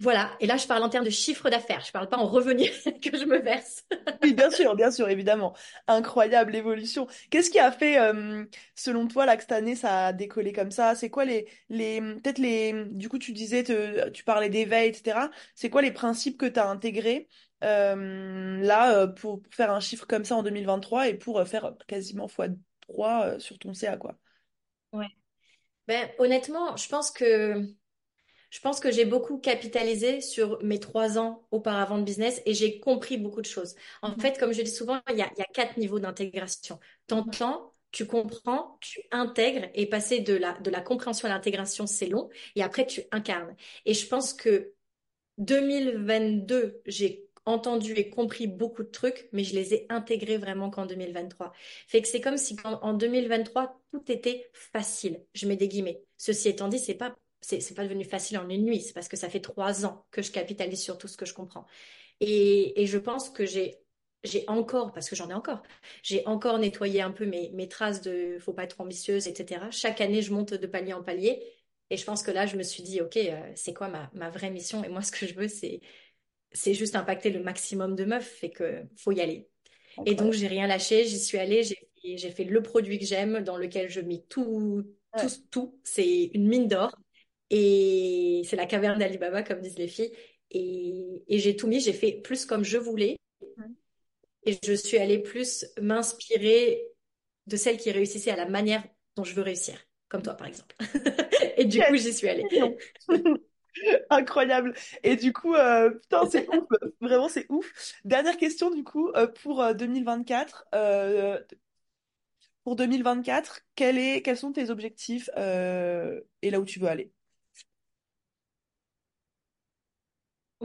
Voilà, 0.00 0.32
et 0.40 0.46
là 0.46 0.56
je 0.56 0.66
parle 0.66 0.82
en 0.82 0.88
termes 0.88 1.04
de 1.04 1.10
chiffre 1.10 1.48
d'affaires, 1.50 1.82
je 1.86 1.92
parle 1.92 2.08
pas 2.08 2.16
en 2.18 2.26
revenus 2.26 2.82
que 3.02 3.16
je 3.16 3.24
me 3.24 3.38
verse. 3.38 3.84
Oui, 4.22 4.32
bien 4.32 4.50
sûr, 4.50 4.74
bien 4.74 4.90
sûr, 4.90 5.08
évidemment. 5.10 5.54
Incroyable 5.86 6.54
évolution. 6.56 7.06
Qu'est-ce 7.30 7.50
qui 7.50 7.58
a 7.58 7.70
fait, 7.70 7.98
euh, 8.00 8.46
selon 8.74 9.06
toi, 9.06 9.26
là, 9.26 9.36
que 9.36 9.42
cette 9.42 9.52
année, 9.52 9.76
ça 9.76 10.06
a 10.06 10.12
décollé 10.14 10.52
comme 10.54 10.70
ça? 10.70 10.94
C'est 10.94 11.10
quoi 11.10 11.26
les, 11.26 11.46
les, 11.68 12.00
peut-être 12.00 12.38
les, 12.38 12.86
du 12.86 13.10
coup, 13.10 13.18
tu 13.18 13.32
disais, 13.32 13.64
te- 13.64 14.08
tu 14.10 14.24
parlais 14.24 14.48
d'éveil, 14.48 14.88
etc. 14.90 15.30
C'est 15.54 15.68
quoi 15.68 15.82
les 15.82 15.92
principes 15.92 16.38
que 16.38 16.46
tu 16.46 16.58
as 16.58 16.68
intégrés, 16.70 17.28
euh, 17.64 18.56
là, 18.62 18.96
euh, 18.98 19.06
pour, 19.08 19.42
pour 19.42 19.52
faire 19.54 19.70
un 19.72 19.80
chiffre 19.80 20.06
comme 20.06 20.24
ça 20.24 20.36
en 20.36 20.42
2023 20.42 21.08
et 21.08 21.14
pour 21.14 21.46
faire 21.46 21.74
quasiment 21.86 22.26
fois 22.28 22.46
3 22.80 23.38
sur 23.38 23.58
ton 23.58 23.74
CA, 23.74 23.96
quoi? 23.98 24.16
Ouais. 24.92 25.08
Ben, 25.88 26.10
honnêtement, 26.18 26.76
je 26.76 26.88
pense 26.88 27.10
que 27.12 27.66
je 28.54 28.60
pense 28.60 28.78
que 28.78 28.92
j'ai 28.92 29.04
beaucoup 29.04 29.38
capitalisé 29.38 30.20
sur 30.20 30.62
mes 30.62 30.78
trois 30.78 31.18
ans 31.18 31.44
auparavant 31.50 31.98
de 31.98 32.04
business 32.04 32.40
et 32.46 32.54
j'ai 32.54 32.78
compris 32.78 33.18
beaucoup 33.18 33.40
de 33.42 33.46
choses. 33.46 33.74
En 34.00 34.10
Mhm. 34.10 34.20
fait, 34.20 34.38
comme 34.38 34.52
je 34.52 34.62
dis 34.62 34.70
souvent, 34.70 35.00
il 35.10 35.16
y 35.18 35.22
a, 35.22 35.30
il 35.36 35.40
y 35.40 35.42
a 35.42 35.46
quatre 35.52 35.76
niveaux 35.76 35.98
d'intégration. 35.98 36.78
T'entends, 37.08 37.74
tu 37.90 38.06
comprends, 38.06 38.78
tu 38.80 39.00
intègres 39.10 39.68
et 39.74 39.86
passer 39.86 40.20
de 40.20 40.34
la, 40.34 40.52
de 40.60 40.70
la 40.70 40.80
compréhension 40.80 41.26
à 41.28 41.32
l'intégration, 41.32 41.86
c'est 41.88 42.06
long. 42.06 42.28
Et 42.54 42.62
après, 42.62 42.86
tu 42.86 43.02
incarnes. 43.10 43.56
Et 43.86 43.94
je 43.94 44.06
pense 44.06 44.32
que 44.34 44.72
2022, 45.38 46.80
j'ai 46.86 47.28
entendu 47.46 47.92
et 47.92 48.08
compris 48.08 48.46
beaucoup 48.46 48.84
de 48.84 48.88
trucs, 48.90 49.28
mais 49.32 49.44
je 49.44 49.54
les 49.54 49.74
ai 49.74 49.86
intégrés 49.90 50.38
vraiment 50.38 50.70
qu'en 50.70 50.86
2023. 50.86 51.52
Fait 51.88 52.00
que 52.02 52.08
c'est 52.08 52.20
comme 52.20 52.36
si 52.38 52.56
en, 52.64 52.74
en 52.82 52.94
2023, 52.94 53.80
tout 53.92 54.04
était 54.12 54.48
facile. 54.54 55.24
Je 55.34 55.46
mets 55.48 55.56
des 55.56 55.68
guillemets. 55.68 56.02
Ceci 56.16 56.48
étant 56.48 56.68
dit, 56.68 56.78
c'est 56.78 56.94
pas, 56.94 57.14
c'est, 57.44 57.60
c'est 57.60 57.74
pas 57.74 57.84
devenu 57.84 58.04
facile 58.04 58.38
en 58.38 58.48
une 58.48 58.64
nuit. 58.64 58.80
C'est 58.80 58.92
parce 58.94 59.08
que 59.08 59.16
ça 59.16 59.28
fait 59.28 59.40
trois 59.40 59.84
ans 59.86 60.06
que 60.10 60.22
je 60.22 60.32
capitalise 60.32 60.82
sur 60.82 60.98
tout 60.98 61.08
ce 61.08 61.16
que 61.16 61.26
je 61.26 61.34
comprends. 61.34 61.66
Et, 62.20 62.82
et 62.82 62.86
je 62.86 62.98
pense 62.98 63.30
que 63.30 63.46
j'ai, 63.46 63.80
j'ai 64.24 64.44
encore, 64.48 64.92
parce 64.92 65.08
que 65.10 65.16
j'en 65.16 65.30
ai 65.30 65.34
encore, 65.34 65.62
j'ai 66.02 66.26
encore 66.26 66.58
nettoyé 66.58 67.02
un 67.02 67.10
peu 67.12 67.26
mes, 67.26 67.50
mes 67.52 67.68
traces 67.68 68.00
de 68.02 68.38
faut 68.40 68.52
pas 68.54 68.64
être 68.64 68.80
ambitieuse, 68.80 69.28
etc. 69.28 69.70
Chaque 69.70 70.00
année, 70.00 70.22
je 70.22 70.32
monte 70.32 70.54
de 70.54 70.66
palier 70.66 70.92
en 70.94 71.02
palier. 71.02 71.42
Et 71.90 71.96
je 71.98 72.04
pense 72.04 72.22
que 72.22 72.30
là, 72.30 72.46
je 72.46 72.56
me 72.56 72.62
suis 72.62 72.82
dit, 72.82 73.00
OK, 73.02 73.16
euh, 73.18 73.52
c'est 73.56 73.74
quoi 73.74 73.88
ma, 73.88 74.10
ma 74.14 74.30
vraie 74.30 74.50
mission? 74.50 74.82
Et 74.84 74.88
moi, 74.88 75.02
ce 75.02 75.12
que 75.12 75.26
je 75.26 75.34
veux, 75.34 75.48
c'est, 75.48 75.80
c'est 76.52 76.74
juste 76.74 76.96
impacter 76.96 77.30
le 77.30 77.42
maximum 77.42 77.94
de 77.96 78.04
meufs. 78.04 78.26
Fait 78.28 78.50
que 78.50 78.82
faut 78.96 79.12
y 79.12 79.20
aller. 79.20 79.48
Et 80.06 80.14
donc, 80.16 80.32
j'ai 80.34 80.48
rien 80.48 80.66
lâché. 80.66 81.04
J'y 81.06 81.18
suis 81.20 81.38
allée. 81.38 81.62
J'ai, 81.64 81.76
fait- 81.76 82.18
j'ai 82.18 82.30
fait 82.32 82.44
le 82.44 82.62
produit 82.62 82.98
que 82.98 83.06
j'aime, 83.06 83.42
dans 83.44 83.58
lequel 83.58 83.90
je 83.90 84.00
mets 84.00 84.24
tout, 84.28 84.84
tout, 85.16 85.28
Ouais. 85.28 85.28
tout. 85.50 85.80
C'est 85.84 86.30
une 86.34 86.48
mine 86.48 86.68
d'or. 86.68 86.94
Et 87.56 88.42
c'est 88.44 88.56
la 88.56 88.66
caverne 88.66 88.98
d'Ali 88.98 89.18
Baba, 89.18 89.42
comme 89.44 89.60
disent 89.60 89.78
les 89.78 89.88
filles. 89.88 90.12
Et, 90.50 91.22
et 91.28 91.38
j'ai 91.38 91.56
tout 91.56 91.68
mis. 91.68 91.80
J'ai 91.80 91.92
fait 91.92 92.12
plus 92.12 92.46
comme 92.46 92.64
je 92.64 92.78
voulais. 92.78 93.16
Et 94.44 94.58
je 94.62 94.72
suis 94.74 94.98
allée 94.98 95.18
plus 95.18 95.66
m'inspirer 95.80 96.82
de 97.46 97.56
celles 97.56 97.78
qui 97.78 97.90
réussissaient 97.90 98.30
à 98.30 98.36
la 98.36 98.46
manière 98.46 98.84
dont 99.16 99.24
je 99.24 99.34
veux 99.34 99.42
réussir. 99.42 99.78
Comme 100.08 100.22
toi, 100.22 100.34
par 100.34 100.46
exemple. 100.46 100.74
Et 101.56 101.64
du 101.64 101.80
coup, 101.80 101.96
j'y 101.96 102.12
suis 102.12 102.28
allée. 102.28 102.44
Incroyable. 104.10 104.74
Et 105.02 105.16
du 105.16 105.32
coup, 105.32 105.54
euh, 105.54 105.90
putain, 105.90 106.26
c'est 106.30 106.48
ouf. 106.54 106.64
Vraiment, 107.00 107.28
c'est 107.28 107.46
ouf. 107.48 107.94
Dernière 108.04 108.36
question, 108.36 108.70
du 108.70 108.84
coup, 108.84 109.10
euh, 109.16 109.26
pour 109.26 109.62
euh, 109.62 109.74
2024. 109.74 110.66
euh, 110.74 111.40
pour 112.64 112.76
2024, 112.76 113.60
quel 113.74 113.98
est, 113.98 114.22
quels 114.22 114.38
sont 114.38 114.52
tes 114.52 114.70
objectifs 114.70 115.28
et 115.36 116.50
là 116.50 116.60
où 116.60 116.64
tu 116.64 116.78
veux 116.78 116.88
aller? 116.88 117.12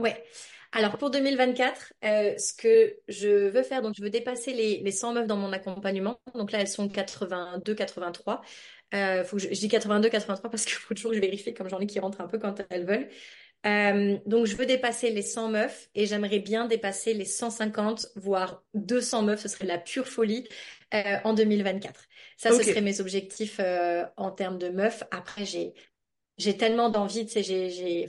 Ouais. 0.00 0.22
Alors 0.72 0.98
pour 0.98 1.10
2024, 1.10 1.92
euh, 2.04 2.38
ce 2.38 2.52
que 2.54 2.96
je 3.08 3.48
veux 3.48 3.62
faire, 3.64 3.82
donc 3.82 3.94
je 3.96 4.02
veux 4.02 4.10
dépasser 4.10 4.52
les, 4.52 4.78
les 4.80 4.92
100 4.92 5.12
meufs 5.12 5.26
dans 5.26 5.36
mon 5.36 5.52
accompagnement. 5.52 6.20
Donc 6.34 6.52
là, 6.52 6.60
elles 6.60 6.68
sont 6.68 6.88
82, 6.88 7.74
83. 7.74 8.40
Euh, 8.94 9.24
faut 9.24 9.36
que 9.36 9.42
je, 9.42 9.48
je 9.52 9.58
dis 9.60 9.68
82, 9.68 10.08
83 10.08 10.48
parce 10.50 10.64
qu'il 10.64 10.74
faut 10.76 10.94
toujours 10.94 11.10
que 11.10 11.16
je 11.16 11.20
vérifie 11.20 11.54
comme 11.54 11.68
j'en 11.68 11.80
ai 11.80 11.86
qui 11.86 11.98
rentrent 12.00 12.20
un 12.20 12.28
peu 12.28 12.38
quand 12.38 12.54
elles 12.70 12.86
veulent. 12.86 13.08
Euh, 13.66 14.18
donc 14.26 14.46
je 14.46 14.56
veux 14.56 14.66
dépasser 14.66 15.10
les 15.10 15.22
100 15.22 15.50
meufs 15.50 15.90
et 15.94 16.06
j'aimerais 16.06 16.40
bien 16.40 16.66
dépasser 16.66 17.14
les 17.14 17.24
150, 17.26 18.06
voire 18.16 18.62
200 18.74 19.22
meufs. 19.22 19.40
Ce 19.40 19.48
serait 19.48 19.66
la 19.66 19.78
pure 19.78 20.08
folie 20.08 20.48
en 21.24 21.34
2024. 21.34 22.04
Ça, 22.36 22.52
ce 22.52 22.62
Ok. 22.62 22.64
serait 22.64 22.80
mes 22.82 23.00
objectifs 23.00 23.60
en 24.16 24.30
termes 24.32 24.58
de 24.58 24.68
meufs. 24.70 25.04
Après, 25.10 25.44
j'ai 25.46 25.74
j'ai 26.38 26.56
tellement 26.56 26.88
d'envie, 26.90 27.26
tu 27.26 27.32
sais, 27.32 27.42
j'ai 27.42 28.08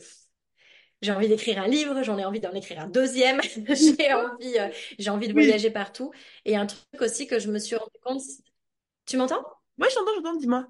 j'ai 1.01 1.11
envie 1.11 1.27
d'écrire 1.27 1.59
un 1.61 1.67
livre, 1.67 2.03
j'en 2.03 2.17
ai 2.17 2.25
envie 2.25 2.39
d'en 2.39 2.53
écrire 2.53 2.79
un 2.81 2.87
deuxième, 2.87 3.41
j'ai 3.69 4.13
envie, 4.13 4.57
euh, 4.59 4.69
j'ai 4.99 5.09
envie 5.09 5.27
de 5.27 5.33
Oui. 5.33 5.43
voyager 5.45 5.71
partout. 5.71 6.11
Et 6.45 6.55
un 6.57 6.65
truc 6.67 7.01
aussi 7.01 7.27
que 7.27 7.39
je 7.39 7.49
me 7.51 7.59
suis 7.59 7.75
rendu 7.75 7.91
compte, 8.03 8.21
tu 9.05 9.17
m'entends? 9.17 9.43
Ouais, 9.77 9.87
j'entends, 9.93 10.13
j'entends, 10.15 10.35
dis-moi. 10.37 10.67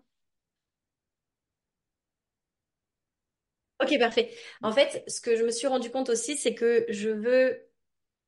Ok, 3.82 3.98
parfait. 4.00 4.32
En 4.62 4.72
fait, 4.72 5.04
ce 5.08 5.22
que 5.22 5.36
je 5.36 5.44
me 5.44 5.50
suis 5.52 5.65
rendu 5.67 5.89
compte 5.89 6.10
aussi, 6.10 6.38
c'est 6.38 6.54
que 6.54 6.86
je 6.89 7.10
veux, 7.10 7.60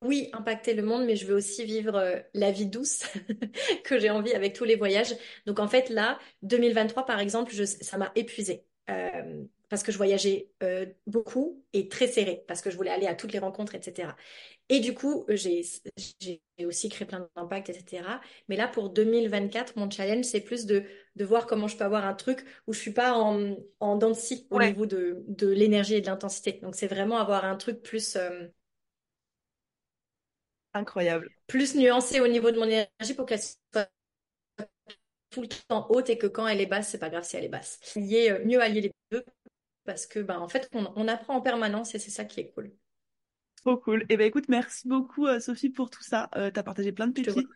oui, 0.04 0.30
impacter 0.34 0.74
le 0.76 0.84
monde, 0.84 1.06
mais 1.06 1.16
je 1.16 1.28
veux 1.28 1.36
aussi 1.36 1.66
vivre 1.66 1.96
euh, 1.96 2.20
la 2.34 2.52
vie 2.52 2.68
douce 2.68 3.04
que 3.86 4.00
j'ai 4.00 4.10
envie 4.12 4.34
avec 4.34 4.54
tous 4.56 4.66
les 4.66 4.76
voyages. 4.76 5.16
Donc 5.48 5.60
en 5.60 5.68
fait, 5.68 5.90
là, 5.90 6.20
2023, 6.44 7.06
par 7.06 7.20
exemple, 7.20 7.54
je, 7.54 7.66
ça 7.66 7.98
m'a 7.98 8.12
épuisée. 8.16 8.66
Euh, 8.90 9.46
parce 9.74 9.82
que 9.82 9.92
je 9.92 9.98
voyageais 9.98 10.52
euh, 10.62 10.86
beaucoup 11.08 11.66
et 11.74 11.90
très 11.90 12.06
serré, 12.06 12.44
parce 12.48 12.62
que 12.62 12.70
je 12.70 12.78
voulais 12.78 12.92
aller 12.92 13.08
à 13.08 13.16
toutes 13.16 13.34
les 13.34 13.40
rencontres, 13.40 13.74
etc. 13.74 14.16
Et 14.70 14.82
du 14.82 14.94
coup, 14.94 15.26
j'ai 15.28 15.64
aussi 16.64 16.90
créé 16.90 17.08
plein 17.08 17.28
d'impacts, 17.36 17.70
etc. 17.70 18.04
Mais 18.50 18.56
là, 18.56 18.68
pour 18.68 18.92
2024, 18.92 19.76
mon 19.76 19.90
challenge, 19.90 20.26
c'est 20.26 20.42
plus 20.42 20.68
de, 20.68 20.84
de 21.16 21.26
voir 21.26 21.48
comment 21.48 21.68
je 21.68 21.76
peux 21.76 21.86
avoir 21.86 22.06
un 22.06 22.14
truc 22.14 22.46
où 22.68 22.74
je 22.74 22.80
suis 22.82 22.94
pas 22.94 23.14
en, 23.18 23.56
en 23.80 23.96
dents 23.96 24.14
au 24.52 24.60
niveau 24.62 24.86
de, 24.86 25.24
de 25.28 25.48
l'énergie 25.48 25.96
et 25.96 26.02
de 26.02 26.06
l'intensité. 26.06 26.60
Donc, 26.62 26.76
c'est 26.76 26.86
vraiment 26.86 27.18
avoir 27.18 27.44
un 27.44 27.56
truc 27.56 27.82
plus... 27.82 28.16
Euh, 28.16 28.46
Incroyable. 30.76 31.30
Plus 31.48 31.74
nuancé 31.74 32.20
au 32.20 32.28
niveau 32.28 32.52
de 32.52 32.60
mon 32.60 32.66
énergie 32.66 33.16
pour 33.16 33.26
qu'elle 33.26 33.42
soit 33.42 33.90
tout 35.32 35.42
le 35.42 35.48
temps 35.68 35.88
haute 35.90 36.12
et 36.12 36.18
que 36.20 36.28
quand 36.28 36.46
elle 36.48 36.62
est 36.62 36.68
basse, 36.68 36.90
c'est 36.90 37.00
pas 37.00 37.10
grave 37.10 37.24
si 37.24 37.36
elle 37.38 37.46
est 37.46 37.50
basse. 37.50 37.80
Lier, 37.96 38.30
euh, 38.30 38.46
mieux 38.46 38.62
allier 38.62 38.82
les 38.82 38.94
deux 39.12 39.26
parce 39.86 40.06
que, 40.08 40.20
ben, 40.20 40.40
en 40.40 40.48
fait, 40.48 40.70
on, 40.74 41.08
apprend 41.08 41.36
en 41.36 41.42
permanence 41.42 41.96
et 41.96 42.00
c'est 42.00 42.12
ça 42.12 42.26
qui 42.26 42.40
est 42.40 42.52
cool. 42.52 42.72
Trop 43.58 43.78
cool. 43.78 44.02
Et 44.04 44.06
eh 44.10 44.18
ben 44.18 44.28
écoute, 44.28 44.50
merci 44.50 44.88
beaucoup 44.88 45.26
euh, 45.26 45.40
Sophie 45.40 45.70
pour 45.70 45.90
tout 45.90 46.04
ça. 46.04 46.30
Euh, 46.36 46.52
tu 46.52 46.60
as 46.60 46.64
partagé 46.64 46.92
plein 46.92 47.08
de 47.08 47.14
pépites. 47.14 47.48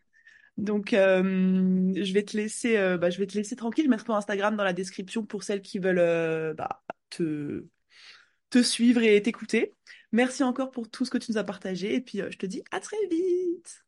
Donc 0.58 0.90
je 0.92 2.14
vais 2.14 2.24
te 2.24 2.36
laisser, 2.36 2.76
bah, 2.98 3.10
je 3.10 3.20
vais 3.20 3.28
te 3.28 3.36
laisser 3.36 3.56
tranquille. 3.56 3.86
Je 3.86 3.90
mettrai 3.90 4.08
ton 4.08 4.16
Instagram 4.16 4.56
dans 4.56 4.64
la 4.64 4.74
description 4.74 5.26
pour 5.26 5.44
celles 5.44 5.62
qui 5.62 5.78
veulent 5.78 6.56
bah, 6.56 6.84
te 7.10 7.66
te 8.50 8.64
suivre 8.64 9.04
et 9.04 9.22
t'écouter. 9.22 9.76
Merci 10.12 10.44
encore 10.44 10.72
pour 10.72 10.90
tout 10.90 11.06
ce 11.06 11.12
que 11.12 11.18
tu 11.18 11.32
nous 11.32 11.38
as 11.38 11.44
partagé 11.44 11.94
et 11.94 12.02
puis 12.02 12.20
je 12.30 12.38
te 12.38 12.46
dis 12.46 12.64
à 12.72 12.80
très 12.80 12.98
vite. 13.12 13.87